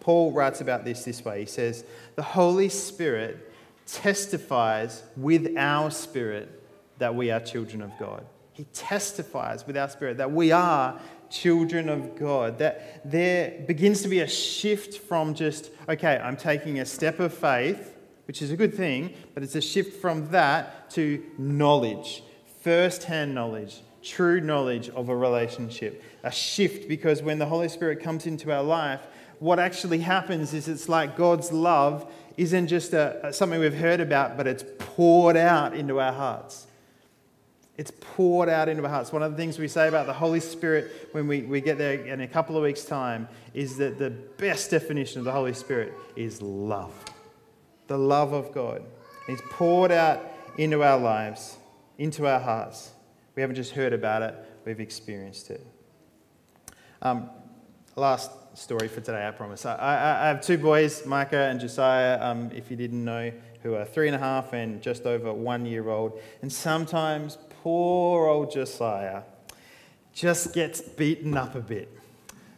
Paul 0.00 0.30
writes 0.32 0.60
about 0.60 0.84
this 0.84 1.04
this 1.04 1.24
way 1.24 1.40
He 1.40 1.46
says, 1.46 1.84
The 2.16 2.22
Holy 2.22 2.68
Spirit 2.68 3.50
testifies 3.86 5.04
with 5.16 5.56
our 5.56 5.90
spirit 5.90 6.62
that 6.98 7.14
we 7.14 7.30
are 7.30 7.40
children 7.40 7.80
of 7.80 7.92
God. 7.98 8.26
He 8.52 8.64
testifies 8.64 9.66
with 9.66 9.78
our 9.78 9.88
spirit 9.88 10.18
that 10.18 10.32
we 10.32 10.52
are 10.52 11.00
children 11.30 11.88
of 11.88 12.18
God. 12.18 12.58
That 12.58 13.10
there 13.10 13.64
begins 13.66 14.02
to 14.02 14.08
be 14.08 14.20
a 14.20 14.28
shift 14.28 14.98
from 14.98 15.34
just, 15.34 15.70
okay, 15.88 16.18
I'm 16.18 16.36
taking 16.36 16.78
a 16.80 16.84
step 16.84 17.20
of 17.20 17.32
faith 17.32 17.95
which 18.26 18.42
is 18.42 18.50
a 18.50 18.56
good 18.56 18.74
thing, 18.74 19.14
but 19.34 19.42
it's 19.42 19.54
a 19.54 19.60
shift 19.60 20.00
from 20.00 20.28
that 20.30 20.90
to 20.90 21.22
knowledge, 21.38 22.22
first 22.62 23.04
hand 23.04 23.34
knowledge, 23.34 23.80
true 24.02 24.40
knowledge 24.40 24.88
of 24.90 25.08
a 25.08 25.16
relationship. 25.16 26.02
A 26.22 26.30
shift 26.30 26.88
because 26.88 27.22
when 27.22 27.38
the 27.38 27.46
Holy 27.46 27.68
Spirit 27.68 28.00
comes 28.00 28.26
into 28.26 28.52
our 28.52 28.62
life, 28.62 29.00
what 29.38 29.58
actually 29.58 29.98
happens 29.98 30.54
is 30.54 30.68
it's 30.68 30.88
like 30.88 31.16
God's 31.16 31.52
love 31.52 32.10
isn't 32.36 32.68
just 32.68 32.92
a, 32.92 33.32
something 33.32 33.60
we've 33.60 33.74
heard 33.74 34.00
about, 34.00 34.36
but 34.36 34.46
it's 34.46 34.64
poured 34.78 35.36
out 35.36 35.74
into 35.74 36.00
our 36.00 36.12
hearts. 36.12 36.66
It's 37.76 37.92
poured 38.00 38.48
out 38.48 38.68
into 38.68 38.82
our 38.84 38.88
hearts. 38.88 39.12
One 39.12 39.22
of 39.22 39.30
the 39.30 39.36
things 39.36 39.58
we 39.58 39.68
say 39.68 39.86
about 39.86 40.06
the 40.06 40.12
Holy 40.12 40.40
Spirit 40.40 41.08
when 41.12 41.28
we, 41.28 41.42
we 41.42 41.60
get 41.60 41.78
there 41.78 41.94
in 41.94 42.22
a 42.22 42.28
couple 42.28 42.56
of 42.56 42.62
weeks' 42.62 42.84
time 42.84 43.28
is 43.54 43.76
that 43.76 43.98
the 43.98 44.10
best 44.10 44.70
definition 44.70 45.18
of 45.18 45.26
the 45.26 45.32
Holy 45.32 45.54
Spirit 45.54 45.92
is 46.16 46.40
love 46.40 46.92
the 47.86 47.98
love 47.98 48.32
of 48.32 48.52
God. 48.52 48.82
He's 49.26 49.40
poured 49.50 49.92
out 49.92 50.22
into 50.56 50.82
our 50.82 50.98
lives, 50.98 51.56
into 51.98 52.26
our 52.26 52.40
hearts. 52.40 52.92
We 53.34 53.42
haven't 53.42 53.56
just 53.56 53.72
heard 53.72 53.92
about 53.92 54.22
it, 54.22 54.34
we've 54.64 54.80
experienced 54.80 55.50
it. 55.50 55.66
Um, 57.02 57.30
last 57.94 58.30
story 58.54 58.88
for 58.88 59.00
today, 59.00 59.26
I 59.26 59.30
promise. 59.30 59.66
I, 59.66 59.74
I, 59.74 60.24
I 60.24 60.28
have 60.28 60.40
two 60.40 60.58
boys, 60.58 61.04
Micah 61.04 61.48
and 61.48 61.60
Josiah, 61.60 62.18
um, 62.22 62.50
if 62.54 62.70
you 62.70 62.76
didn't 62.76 63.04
know, 63.04 63.32
who 63.62 63.74
are 63.74 63.84
three 63.84 64.06
and 64.06 64.16
a 64.16 64.18
half 64.18 64.52
and 64.52 64.80
just 64.80 65.06
over 65.06 65.32
one 65.32 65.66
year 65.66 65.88
old. 65.88 66.20
And 66.40 66.52
sometimes 66.52 67.36
poor 67.62 68.28
old 68.28 68.52
Josiah 68.52 69.22
just 70.14 70.54
gets 70.54 70.80
beaten 70.80 71.36
up 71.36 71.54
a 71.54 71.60
bit. 71.60 71.90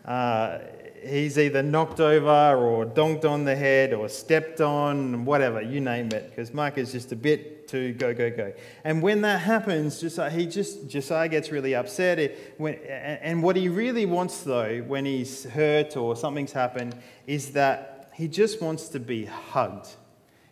Uh, 0.05 0.59
he's 1.07 1.39
either 1.39 1.63
knocked 1.63 2.01
over 2.01 2.57
or 2.57 2.85
donked 2.85 3.25
on 3.25 3.45
the 3.45 3.57
head 3.57 3.93
or 3.93 4.09
stepped 4.09 4.61
on, 4.61 5.25
whatever, 5.25 5.61
you 5.61 5.81
name 5.81 6.11
it, 6.13 6.31
because 6.31 6.53
Mike 6.53 6.79
is 6.79 6.93
just 6.93 7.13
a 7.13 7.17
bit 7.17 7.69
too 7.69 7.93
go, 7.93 8.15
go, 8.15 8.31
go. 8.31 8.53
And 8.85 9.03
when 9.03 9.21
that 9.23 9.41
happens, 9.41 10.01
Josiah, 10.01 10.31
he 10.31 10.47
just, 10.47 10.89
Josiah 10.89 11.29
gets 11.29 11.51
really 11.51 11.75
upset. 11.75 12.19
It, 12.19 12.55
when, 12.57 12.75
and 12.75 13.43
what 13.43 13.57
he 13.57 13.69
really 13.69 14.07
wants, 14.07 14.43
though, 14.43 14.79
when 14.87 15.05
he's 15.05 15.45
hurt 15.45 15.97
or 15.97 16.17
something's 16.17 16.53
happened, 16.53 16.97
is 17.27 17.53
that 17.53 18.11
he 18.15 18.27
just 18.27 18.63
wants 18.63 18.89
to 18.89 19.01
be 19.01 19.27
hugged. 19.27 19.89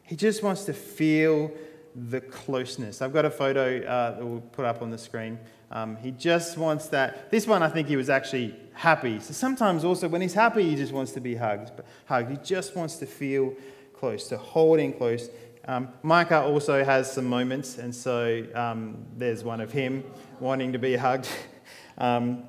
He 0.03 0.15
just 0.15 0.43
wants 0.43 0.65
to 0.65 0.73
feel 0.73 1.51
the 1.95 2.21
closeness. 2.21 3.01
I've 3.01 3.13
got 3.13 3.25
a 3.25 3.31
photo 3.31 3.83
uh, 3.85 4.19
that 4.19 4.25
we'll 4.25 4.41
put 4.41 4.67
up 4.67 4.83
on 4.83 4.91
the 4.91 4.99
screen. 4.99 5.39
Um, 5.71 5.97
he 5.97 6.13
just 6.13 6.57
wants 6.57 6.89
that. 6.89 7.31
This 7.31 7.47
one, 7.47 7.63
I 7.63 7.69
think 7.69 7.89
he 7.89 7.97
was 7.97 8.09
actually 8.09 8.55
happy. 8.73 9.19
So 9.21 9.33
sometimes 9.33 9.85
also 9.85 10.09
when 10.09 10.21
he's 10.21 10.35
happy, 10.35 10.69
he 10.69 10.77
just 10.77 10.93
wants 10.93 11.13
to 11.13 11.21
be 11.21 11.35
hugged. 11.35 11.73
But 11.77 11.87
Hugged. 12.07 12.31
He 12.31 12.37
just 12.39 12.77
wants 12.77 12.97
to 12.97 13.07
feel 13.07 13.55
close, 13.95 14.29
to 14.29 14.37
hold 14.37 14.79
in 14.79 14.93
close. 14.93 15.29
Um, 15.67 15.89
Micah 16.03 16.43
also 16.43 16.85
has 16.85 17.13
some 17.13 17.25
moments, 17.25 17.79
and 17.79 17.93
so 17.93 18.47
um, 18.55 19.05
there's 19.17 19.43
one 19.43 19.61
of 19.61 19.73
him 19.73 20.05
wanting 20.39 20.73
to 20.73 20.79
be 20.79 20.95
hugged. 20.95 21.29
um, 21.99 22.45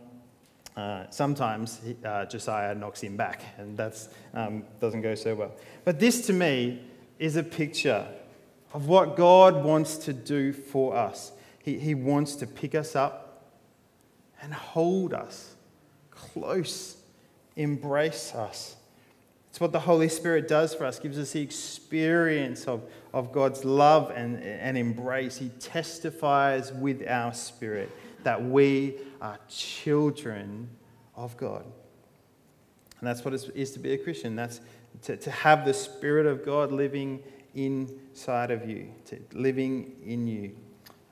uh, 0.75 1.05
sometimes 1.09 1.81
uh, 2.05 2.25
Josiah 2.25 2.75
knocks 2.75 3.01
him 3.01 3.17
back, 3.17 3.41
and 3.57 3.75
that 3.77 4.07
um, 4.35 4.63
doesn't 4.79 5.01
go 5.01 5.15
so 5.15 5.33
well. 5.33 5.51
But 5.83 5.99
this 5.99 6.27
to 6.27 6.33
me 6.33 6.83
is 7.17 7.35
a 7.35 7.43
picture 7.43 8.05
of 8.73 8.87
what 8.87 9.15
God 9.15 9.63
wants 9.63 9.97
to 9.97 10.13
do 10.13 10.53
for 10.53 10.95
us. 10.95 11.31
He, 11.67 11.77
he 11.77 11.95
wants 11.95 12.35
to 12.37 12.47
pick 12.47 12.75
us 12.75 12.95
up 12.95 13.43
and 14.41 14.53
hold 14.53 15.13
us 15.13 15.53
close, 16.11 16.95
embrace 17.57 18.33
us. 18.33 18.77
It's 19.49 19.59
what 19.59 19.73
the 19.73 19.81
Holy 19.81 20.07
Spirit 20.07 20.47
does 20.47 20.73
for 20.73 20.85
us, 20.85 20.97
gives 20.97 21.19
us 21.19 21.33
the 21.33 21.41
experience 21.41 22.69
of, 22.69 22.83
of 23.13 23.33
God's 23.33 23.65
love 23.65 24.13
and, 24.15 24.41
and 24.41 24.77
embrace. 24.77 25.35
He 25.35 25.49
testifies 25.59 26.71
with 26.71 27.05
our 27.05 27.33
spirit 27.33 27.91
that 28.23 28.41
we 28.41 28.95
are 29.19 29.37
children 29.49 30.69
of 31.17 31.35
God. 31.35 31.65
And 32.99 33.09
that's 33.09 33.25
what 33.25 33.33
it 33.33 33.51
is 33.55 33.73
to 33.73 33.79
be 33.79 33.91
a 33.91 33.97
Christian. 33.97 34.37
That's 34.37 34.61
to, 35.01 35.17
to 35.17 35.31
have 35.31 35.65
the 35.65 35.73
Spirit 35.73 36.27
of 36.27 36.45
God 36.45 36.71
living 36.71 37.21
inside 37.55 38.51
of 38.51 38.69
you, 38.69 38.87
to, 39.07 39.19
living 39.33 39.97
in 40.05 40.27
you, 40.27 40.55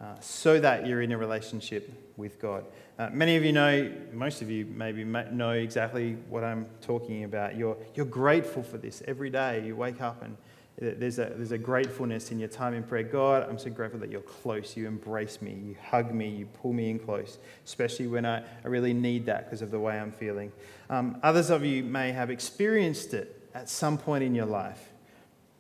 uh, 0.02 0.20
so 0.20 0.60
that 0.60 0.86
you're 0.86 1.02
in 1.02 1.12
a 1.12 1.18
relationship 1.18 2.14
with 2.18 2.40
God. 2.40 2.66
Uh, 2.98 3.10
many 3.12 3.36
of 3.36 3.44
you 3.44 3.52
know, 3.52 3.92
most 4.14 4.42
of 4.42 4.50
you 4.50 4.66
maybe 4.66 5.04
know 5.04 5.52
exactly 5.52 6.14
what 6.30 6.44
I'm 6.44 6.66
talking 6.82 7.24
about. 7.24 7.58
You're, 7.58 7.78
you're 7.94 8.06
grateful 8.06 8.64
for 8.64 8.78
this 8.78 9.02
every 9.08 9.30
day. 9.30 9.66
You 9.66 9.76
wake 9.76 10.02
up 10.02 10.22
and 10.22 10.38
there's 10.78 11.20
a, 11.20 11.32
there's 11.36 11.54
a 11.54 11.58
gratefulness 11.58 12.32
in 12.32 12.40
your 12.40 12.50
time 12.50 12.74
in 12.74 12.84
prayer. 12.84 13.04
God, 13.04 13.48
I'm 13.50 13.58
so 13.58 13.70
grateful 13.70 14.00
that 14.02 14.12
you're 14.12 14.20
close. 14.22 14.76
You 14.76 14.88
embrace 14.88 15.42
me, 15.42 15.54
you 15.54 15.76
hug 15.90 16.14
me, 16.14 16.28
you 16.28 16.46
pull 16.48 16.74
me 16.74 16.90
in 16.90 17.00
close, 17.00 17.38
especially 17.66 18.08
when 18.08 18.26
I, 18.26 18.40
I 18.40 18.68
really 18.68 18.94
need 18.94 19.26
that 19.28 19.46
because 19.46 19.62
of 19.62 19.72
the 19.72 19.80
way 19.80 19.98
I'm 19.98 20.12
feeling. 20.12 20.52
Um, 20.90 21.18
others 21.24 21.50
of 21.50 21.64
you 21.64 21.84
may 21.84 22.12
have 22.12 22.30
experienced 22.30 23.14
it 23.14 23.50
at 23.54 23.70
some 23.70 23.98
point 23.98 24.26
in 24.26 24.36
your 24.36 24.48
life, 24.48 24.92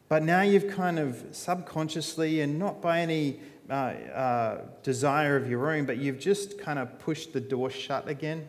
but 0.09 0.21
now 0.21 0.41
you've 0.41 0.67
kind 0.67 0.99
of 0.99 1.23
subconsciously 1.31 2.41
and 2.41 2.59
not 2.59 2.81
by 2.81 2.99
any 2.99 3.39
uh, 3.69 3.73
uh, 3.73 4.61
desire 4.83 5.35
of 5.35 5.49
your 5.49 5.71
own, 5.71 5.85
but 5.85 5.97
you've 5.97 6.19
just 6.19 6.59
kind 6.59 6.77
of 6.77 6.99
pushed 6.99 7.33
the 7.33 7.41
door 7.41 7.69
shut 7.69 8.07
again. 8.07 8.47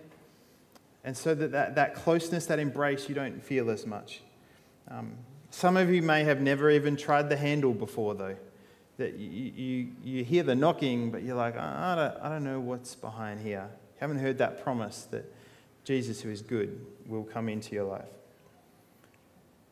And 1.05 1.16
so 1.16 1.35
that, 1.35 1.52
that, 1.52 1.74
that 1.76 1.94
closeness, 1.94 2.46
that 2.46 2.59
embrace, 2.59 3.09
you 3.09 3.14
don't 3.14 3.42
feel 3.42 3.70
as 3.70 3.87
much. 3.87 4.20
Um, 4.88 5.12
some 5.50 5.76
of 5.76 5.90
you 5.90 6.02
may 6.02 6.24
have 6.24 6.40
never 6.40 6.70
even 6.70 6.96
tried 6.96 7.29
the 7.29 7.37
handle 7.37 7.72
before, 7.72 8.14
though. 8.14 8.37
That 8.98 9.14
you, 9.14 9.52
you, 9.55 9.88
you 10.02 10.24
hear 10.24 10.42
the 10.42 10.55
knocking, 10.55 11.11
but 11.11 11.22
you're 11.22 11.37
like, 11.37 11.57
I 11.57 11.94
don't, 11.94 12.24
I 12.24 12.29
don't 12.29 12.44
know 12.44 12.61
what's 12.61 12.94
behind 12.94 13.40
here. 13.40 13.68
You 13.70 14.00
haven't 14.00 14.18
heard 14.18 14.38
that 14.38 14.62
promise 14.62 15.07
that 15.11 15.33
Jesus, 15.85 16.20
who 16.20 16.31
is 16.31 16.42
good, 16.42 16.85
will 17.07 17.24
come 17.24 17.48
into 17.48 17.74
your 17.74 17.85
life. 17.85 18.09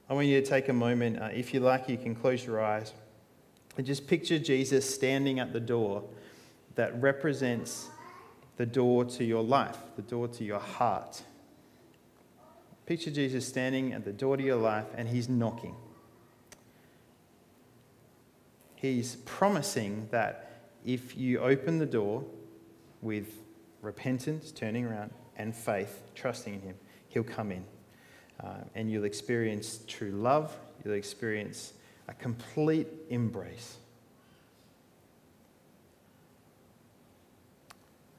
I 0.09 0.15
want 0.15 0.27
you 0.27 0.41
to 0.41 0.47
take 0.47 0.69
a 0.69 0.73
moment. 0.73 1.21
Uh, 1.21 1.31
if 1.33 1.53
you 1.53 1.61
like, 1.61 1.89
you 1.89 1.97
can 1.97 2.15
close 2.15 2.45
your 2.45 2.63
eyes 2.63 2.93
and 3.77 3.87
just 3.87 4.07
picture 4.07 4.39
Jesus 4.39 4.93
standing 4.93 5.39
at 5.39 5.53
the 5.53 5.61
door 5.61 6.05
that 6.75 7.01
represents 7.01 7.89
the 8.57 8.67
door 8.67 9.05
to 9.05 9.25
your 9.25 9.43
life, 9.43 9.79
the 9.97 10.03
door 10.03 10.29
to 10.29 10.45
your 10.45 10.61
heart. 10.61 11.23
Picture 12.87 13.11
Jesus 13.11 13.47
standing 13.47 13.93
at 13.93 14.05
the 14.05 14.13
door 14.13 14.37
to 14.37 14.43
your 14.43 14.57
life 14.57 14.87
and 14.97 15.09
he's 15.09 15.29
knocking. 15.29 15.75
He's 18.77 19.17
promising 19.25 20.09
that 20.11 20.51
if 20.85 21.17
you 21.17 21.41
open 21.41 21.79
the 21.79 21.87
door 21.87 22.25
with 23.01 23.39
repentance, 23.81 24.51
turning 24.51 24.85
around, 24.85 25.11
and 25.37 25.55
faith, 25.55 26.03
trusting 26.15 26.55
in 26.55 26.61
him, 26.61 26.75
he'll 27.09 27.25
come 27.25 27.51
in. 27.51 27.65
Uh, 28.43 28.57
and 28.75 28.91
you'll 28.91 29.05
experience 29.05 29.81
true 29.87 30.11
love, 30.11 30.57
you'll 30.85 30.95
experience 30.95 31.73
a 32.09 32.15
complete 32.15 32.89
embrace. 33.11 33.77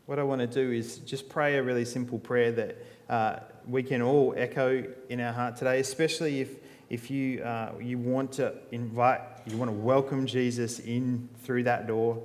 What 0.06 0.20
I 0.20 0.24
want 0.24 0.42
to 0.42 0.48
do 0.48 0.72
is 0.72 1.00
just 1.00 1.30
pray 1.30 1.58
a 1.58 1.64
really 1.64 1.86
simple 1.86 2.20
prayer 2.20 2.52
that 2.52 2.78
uh, 3.10 3.40
we 3.68 3.82
can 3.82 4.02
all 4.02 4.34
echo 4.38 4.84
in 5.10 5.20
our 5.20 5.34
heart 5.34 5.56
today, 5.56 5.80
especially 5.80 6.42
if, 6.42 6.58
if 6.90 7.10
you, 7.10 7.42
uh, 7.42 7.72
you 7.82 7.98
want 7.98 8.34
to 8.34 8.54
invite, 8.72 9.22
you 9.48 9.58
want 9.58 9.70
to 9.70 9.76
welcome 9.76 10.28
Jesus 10.28 10.80
in 10.80 11.28
through 11.44 11.64
that 11.64 11.88
door 11.88 12.22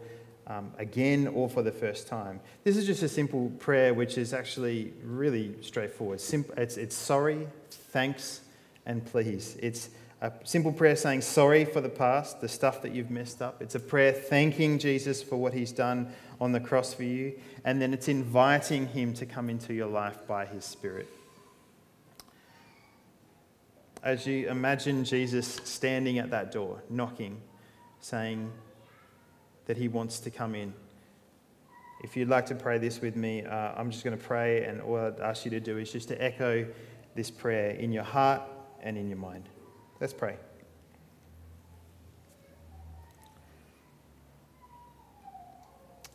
um, 0.46 0.73
again 0.79 1.29
or 1.29 1.49
for 1.49 1.62
the 1.62 1.73
first 1.73 2.07
time. 2.07 2.40
This 2.64 2.77
is 2.77 2.85
just 2.87 3.03
a 3.03 3.09
simple 3.09 3.51
prayer 3.59 3.94
which 3.94 4.18
is 4.18 4.35
actually 4.35 4.92
really 5.03 5.55
straightforward. 5.62 6.20
Simple, 6.20 6.55
it's, 6.59 6.77
it's 6.77 6.96
sorry, 6.96 7.46
thanks, 7.70 8.42
and 8.85 9.05
please. 9.07 9.57
It's 9.62 9.88
a 10.21 10.33
simple 10.45 10.73
prayer 10.73 10.97
saying 10.97 11.23
sorry 11.23 11.65
for 11.65 11.81
the 11.81 11.89
past, 11.89 12.41
the 12.41 12.49
stuff 12.49 12.83
that 12.83 12.95
you've 12.95 13.11
messed 13.11 13.41
up. 13.41 13.63
It's 13.63 13.75
a 13.75 13.81
prayer 13.81 14.13
thanking 14.13 14.79
Jesus 14.79 15.23
for 15.23 15.37
what 15.37 15.55
he's 15.55 15.73
done 15.73 16.13
on 16.41 16.53
the 16.53 16.61
cross 16.61 16.93
for 16.93 17.05
you. 17.05 17.39
And 17.65 17.81
then 17.81 17.95
it's 17.95 18.09
inviting 18.09 18.87
him 18.89 19.15
to 19.15 19.25
come 19.25 19.49
into 19.49 19.73
your 19.73 19.87
life 19.87 20.27
by 20.27 20.45
his 20.45 20.65
Spirit. 20.65 21.09
As 24.03 24.27
you 24.27 24.49
imagine 24.49 25.05
Jesus 25.05 25.61
standing 25.65 26.19
at 26.19 26.31
that 26.31 26.53
door, 26.53 26.83
knocking, 26.91 27.41
saying 28.01 28.51
that 29.67 29.77
he 29.77 29.89
wants 29.89 30.21
to 30.21 30.31
come 30.31 30.55
in. 30.55 30.73
If 32.03 32.17
you'd 32.17 32.29
like 32.29 32.47
to 32.47 32.55
pray 32.55 32.79
this 32.79 33.01
with 33.03 33.15
me, 33.15 33.45
uh, 33.45 33.73
I'm 33.77 33.91
just 33.91 34.05
going 34.05 34.17
to 34.17 34.25
pray, 34.25 34.65
and 34.65 34.81
all 34.81 34.97
I'd 34.97 35.21
ask 35.21 35.45
you 35.45 35.51
to 35.51 35.61
do 35.61 35.77
is 35.77 35.93
just 35.93 36.09
to 36.09 36.23
echo 36.23 36.67
this 37.15 37.31
prayer 37.31 37.71
in 37.73 37.93
your 37.93 38.05
heart 38.05 38.43
and 38.83 38.97
in 38.97 39.09
your 39.09 39.19
mind. 39.19 39.51
Let's 40.01 40.15
pray. 40.15 40.37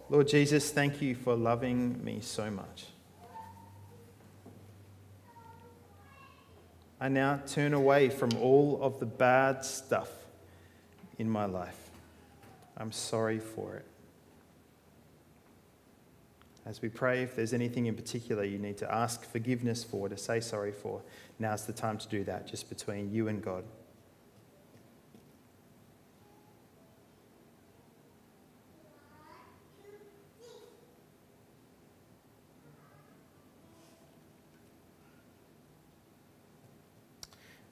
Lord 0.09 0.27
Jesus, 0.27 0.71
thank 0.71 1.01
you 1.01 1.15
for 1.15 1.35
loving 1.35 2.03
me 2.03 2.19
so 2.21 2.49
much. 2.49 2.85
I 6.99 7.09
now 7.09 7.41
turn 7.45 7.73
away 7.73 8.09
from 8.09 8.29
all 8.41 8.79
of 8.81 8.99
the 8.99 9.05
bad 9.05 9.63
stuff 9.63 10.09
in 11.19 11.29
my 11.29 11.45
life. 11.45 11.91
I'm 12.77 12.91
sorry 12.91 13.39
for 13.39 13.75
it. 13.75 13.85
As 16.65 16.81
we 16.81 16.89
pray, 16.89 17.21
if 17.21 17.35
there's 17.35 17.53
anything 17.53 17.85
in 17.85 17.95
particular 17.95 18.43
you 18.43 18.57
need 18.57 18.77
to 18.77 18.91
ask 18.91 19.23
forgiveness 19.23 19.83
for, 19.83 20.09
to 20.09 20.17
say 20.17 20.39
sorry 20.39 20.71
for, 20.71 21.01
now's 21.37 21.65
the 21.65 21.73
time 21.73 21.97
to 21.99 22.07
do 22.07 22.23
that, 22.23 22.47
just 22.47 22.69
between 22.69 23.11
you 23.11 23.27
and 23.27 23.43
God. 23.43 23.63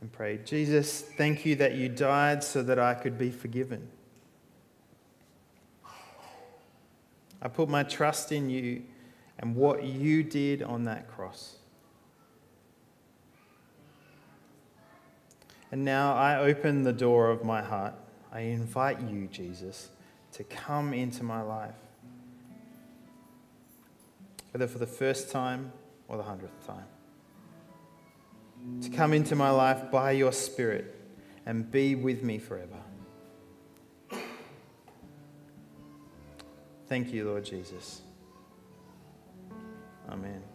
And 0.02 0.12
pray, 0.12 0.38
Jesus, 0.46 1.02
thank 1.02 1.46
you 1.46 1.56
that 1.56 1.76
you 1.76 1.90
died 1.90 2.44
so 2.44 2.62
that 2.62 2.78
I 2.78 2.94
could 2.94 3.18
be 3.18 3.32
forgiven. 3.32 3.88
I 7.44 7.50
put 7.50 7.68
my 7.68 7.84
trust 7.84 8.32
in 8.32 8.50
you 8.50 8.84
and 9.38 9.56
what 9.56 9.84
you 9.84 10.24
did 10.24 10.64
on 10.64 10.86
that 10.86 11.10
cross. 11.10 11.58
And 15.70 15.84
now 15.84 16.16
I 16.16 16.38
open 16.38 16.84
the 16.84 16.94
door 16.94 17.30
of 17.30 17.44
my 17.44 17.62
heart. 17.62 17.96
I 18.32 18.42
invite 18.42 19.02
you, 19.02 19.28
Jesus, 19.28 19.90
to 20.32 20.44
come 20.46 20.94
into 20.94 21.24
my 21.24 21.42
life. 21.42 21.76
Whether 24.52 24.68
for 24.68 24.78
the 24.78 24.88
first 24.88 25.30
time 25.30 25.74
or 26.08 26.16
the 26.16 26.24
hundredth 26.24 26.66
time. 26.66 26.86
To 28.84 28.90
come 28.90 29.14
into 29.14 29.36
my 29.36 29.50
life 29.50 29.92
by 29.92 30.12
your 30.12 30.32
Spirit 30.32 30.96
and 31.46 31.70
be 31.70 31.96
with 31.96 32.24
me 32.24 32.38
forever. 32.38 32.78
Thank 36.94 37.12
you, 37.12 37.26
Lord 37.26 37.44
Jesus. 37.44 38.04
Amen. 40.08 40.53